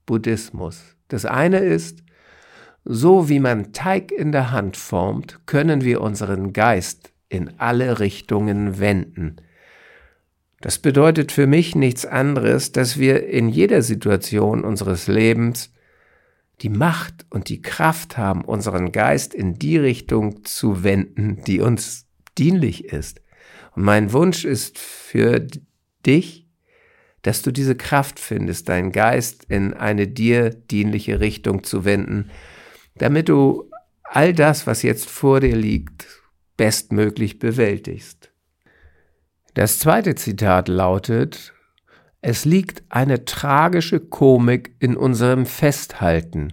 Buddhismus. 0.05 0.97
Das 1.07 1.23
eine 1.23 1.59
ist, 1.59 2.03
so 2.83 3.29
wie 3.29 3.39
man 3.39 3.71
Teig 3.71 4.11
in 4.11 4.33
der 4.33 4.51
Hand 4.51 4.75
formt, 4.75 5.39
können 5.45 5.79
wir 5.79 6.01
unseren 6.01 6.51
Geist 6.51 7.13
in 7.29 7.57
alle 7.57 8.01
Richtungen 8.01 8.79
wenden. 8.81 9.37
Das 10.65 10.79
bedeutet 10.79 11.31
für 11.31 11.45
mich 11.45 11.75
nichts 11.75 12.07
anderes, 12.07 12.71
dass 12.71 12.97
wir 12.97 13.27
in 13.27 13.49
jeder 13.49 13.83
Situation 13.83 14.63
unseres 14.63 15.05
Lebens 15.05 15.71
die 16.61 16.69
Macht 16.69 17.27
und 17.29 17.49
die 17.49 17.61
Kraft 17.61 18.17
haben, 18.17 18.43
unseren 18.43 18.91
Geist 18.91 19.35
in 19.35 19.59
die 19.59 19.77
Richtung 19.77 20.43
zu 20.43 20.83
wenden, 20.83 21.43
die 21.45 21.61
uns 21.61 22.07
dienlich 22.39 22.85
ist. 22.85 23.21
Und 23.75 23.83
mein 23.83 24.11
Wunsch 24.11 24.43
ist 24.43 24.79
für 24.79 25.45
dich, 26.03 26.47
dass 27.21 27.43
du 27.43 27.51
diese 27.51 27.75
Kraft 27.75 28.19
findest, 28.19 28.67
deinen 28.67 28.91
Geist 28.91 29.45
in 29.47 29.75
eine 29.75 30.07
dir 30.07 30.49
dienliche 30.49 31.19
Richtung 31.19 31.63
zu 31.63 31.85
wenden, 31.85 32.31
damit 32.95 33.29
du 33.29 33.69
all 34.03 34.33
das, 34.33 34.65
was 34.65 34.81
jetzt 34.81 35.11
vor 35.11 35.41
dir 35.41 35.55
liegt, 35.55 36.07
bestmöglich 36.57 37.37
bewältigst. 37.37 38.31
Das 39.55 39.79
zweite 39.79 40.15
Zitat 40.15 40.67
lautet, 40.67 41.53
es 42.21 42.43
liegt 42.43 42.83
eine 42.89 43.23
tragische 43.23 44.01
Komik 44.01 44.75
in 44.79 44.97
unserem 44.97 45.45
Festhalten. 45.45 46.51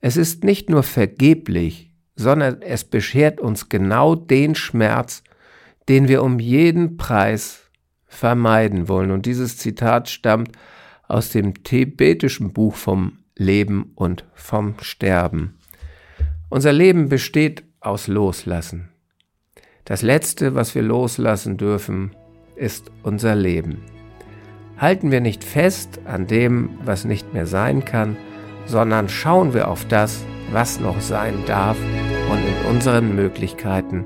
Es 0.00 0.16
ist 0.16 0.42
nicht 0.42 0.70
nur 0.70 0.82
vergeblich, 0.82 1.92
sondern 2.16 2.62
es 2.62 2.82
beschert 2.82 3.40
uns 3.40 3.68
genau 3.68 4.16
den 4.16 4.56
Schmerz, 4.56 5.22
den 5.88 6.08
wir 6.08 6.24
um 6.24 6.40
jeden 6.40 6.96
Preis 6.96 7.70
vermeiden 8.06 8.88
wollen. 8.88 9.12
Und 9.12 9.24
dieses 9.24 9.56
Zitat 9.56 10.08
stammt 10.08 10.50
aus 11.06 11.30
dem 11.30 11.62
tibetischen 11.62 12.52
Buch 12.52 12.74
vom 12.74 13.18
Leben 13.36 13.92
und 13.94 14.24
vom 14.34 14.74
Sterben. 14.80 15.58
Unser 16.48 16.72
Leben 16.72 17.08
besteht 17.08 17.62
aus 17.78 18.08
Loslassen. 18.08 18.89
Das 19.90 20.02
Letzte, 20.02 20.54
was 20.54 20.76
wir 20.76 20.82
loslassen 20.82 21.56
dürfen, 21.56 22.12
ist 22.54 22.92
unser 23.02 23.34
Leben. 23.34 23.78
Halten 24.78 25.10
wir 25.10 25.20
nicht 25.20 25.42
fest 25.42 25.98
an 26.04 26.28
dem, 26.28 26.70
was 26.84 27.04
nicht 27.04 27.34
mehr 27.34 27.44
sein 27.44 27.84
kann, 27.84 28.16
sondern 28.66 29.08
schauen 29.08 29.52
wir 29.52 29.66
auf 29.66 29.84
das, 29.88 30.24
was 30.52 30.78
noch 30.78 31.00
sein 31.00 31.34
darf 31.48 31.76
und 32.30 32.38
in 32.38 32.70
unseren 32.70 33.16
Möglichkeiten 33.16 34.04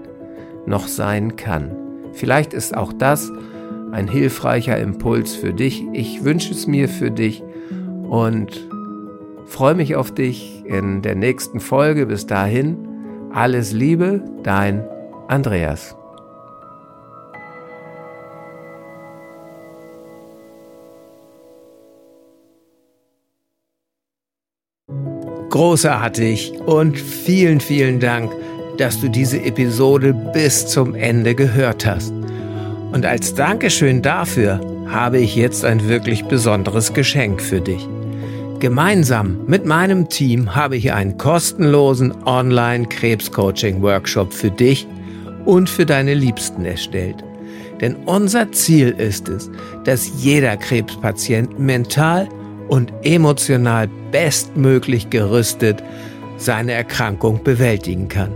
noch 0.65 0.89
sein 0.89 1.37
kann. 1.37 1.77
Vielleicht 2.15 2.55
ist 2.55 2.75
auch 2.75 2.95
das, 2.95 3.31
ein 3.93 4.09
hilfreicher 4.09 4.79
Impuls 4.79 5.35
für 5.35 5.53
dich. 5.53 5.85
Ich 5.93 6.25
wünsche 6.25 6.55
es 6.55 6.67
mir 6.67 6.89
für 6.89 7.11
dich 7.11 7.43
und 8.09 8.71
freue 9.45 9.75
mich 9.75 9.97
auf 9.97 10.15
dich 10.15 10.65
in 10.65 11.03
der 11.03 11.15
nächsten 11.15 11.61
Folge. 11.61 12.07
Bis 12.07 12.27
dahin, 12.27 12.89
alles 13.35 13.73
Liebe, 13.73 14.25
dein 14.43 14.83
Andreas. 15.29 15.95
Großartig 25.51 26.53
und 26.67 26.99
vielen, 26.99 27.61
vielen 27.61 28.01
Dank, 28.01 28.33
dass 28.77 29.01
du 29.01 29.09
diese 29.09 29.41
Episode 29.41 30.13
bis 30.33 30.67
zum 30.67 30.97
Ende 30.97 31.37
gehört 31.37 31.87
hast. 31.87 32.13
Und 32.93 33.07
als 33.07 33.35
Dankeschön 33.35 34.03
dafür 34.03 34.61
habe 34.89 35.19
ich 35.19 35.37
jetzt 35.37 35.65
ein 35.65 35.89
wirklich 35.89 36.25
besonderes 36.25 36.93
Geschenk 36.93 37.41
für 37.41 37.61
dich. 37.61 37.89
Gemeinsam 38.59 39.45
mit 39.47 39.65
meinem 39.65 40.09
Team 40.09 40.57
habe 40.57 40.77
ich 40.77 40.93
einen 40.93 41.19
kostenlosen 41.19 42.13
Online-Krebs-Coaching-Workshop 42.25 44.33
für 44.33 44.51
dich 44.51 44.89
und 45.45 45.69
für 45.69 45.87
deine 45.87 46.15
Liebsten 46.15 46.65
erstellt. 46.65 47.25
Denn 47.81 47.97
unser 48.07 48.53
Ziel 48.53 48.91
ist 48.91 49.29
es, 49.29 49.51
dass 49.85 50.23
jeder 50.23 50.57
Krebspatient 50.57 51.59
mental 51.59 52.29
und 52.69 52.93
emotional 53.03 53.89
bestmöglich 54.11 55.11
gerüstet 55.11 55.83
seine 56.37 56.73
Erkrankung 56.73 57.43
bewältigen 57.43 58.09
kann. 58.09 58.33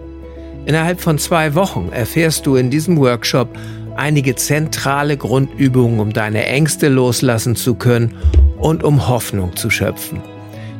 Innerhalb 0.66 1.00
von 1.00 1.18
zwei 1.18 1.54
Wochen 1.54 1.88
erfährst 1.92 2.46
du 2.46 2.56
in 2.56 2.70
diesem 2.70 2.98
Workshop 2.98 3.48
einige 3.96 4.36
zentrale 4.36 5.16
Grundübungen, 5.16 5.98
um 5.98 6.12
deine 6.12 6.46
Ängste 6.46 6.88
loslassen 6.88 7.56
zu 7.56 7.74
können 7.74 8.14
und 8.58 8.84
um 8.84 9.08
Hoffnung 9.08 9.56
zu 9.56 9.70
schöpfen. 9.70 10.20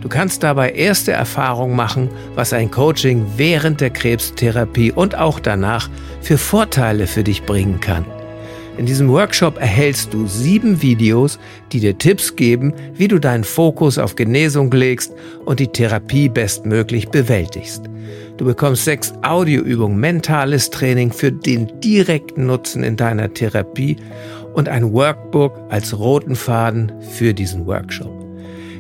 Du 0.01 0.09
kannst 0.09 0.43
dabei 0.43 0.73
erste 0.73 1.13
Erfahrungen 1.13 1.75
machen, 1.75 2.09
was 2.35 2.53
ein 2.53 2.71
Coaching 2.71 3.27
während 3.37 3.81
der 3.81 3.91
Krebstherapie 3.91 4.93
und 4.93 5.17
auch 5.17 5.41
danach 5.41 5.91
für 6.21 6.39
Vorteile 6.39 7.07
für 7.07 7.25
dich 7.25 7.43
bringen 7.43 7.81
kann. 7.81 8.05
In 8.79 8.87
diesem 8.87 9.09
Workshop 9.09 9.59
erhältst 9.59 10.15
du 10.15 10.29
sieben 10.29 10.81
Videos, 10.81 11.41
die 11.73 11.81
dir 11.81 11.99
Tipps 11.99 12.37
geben, 12.37 12.73
wie 12.95 13.09
du 13.09 13.19
deinen 13.19 13.43
Fokus 13.43 13.99
auf 13.99 14.15
Genesung 14.15 14.71
legst 14.71 15.13
und 15.45 15.59
die 15.59 15.67
Therapie 15.67 16.29
bestmöglich 16.29 17.09
bewältigst. 17.09 17.83
Du 18.37 18.45
bekommst 18.45 18.85
sechs 18.85 19.13
Audioübungen, 19.23 19.99
mentales 19.99 20.71
Training 20.71 21.13
für 21.13 21.33
den 21.33 21.81
direkten 21.81 22.47
Nutzen 22.47 22.85
in 22.85 22.97
deiner 22.97 23.35
Therapie 23.35 23.97
und 24.55 24.69
ein 24.69 24.93
Workbook 24.93 25.59
als 25.71 25.99
roten 25.99 26.37
Faden 26.37 26.93
für 27.17 27.35
diesen 27.35 27.67
Workshop. 27.67 28.18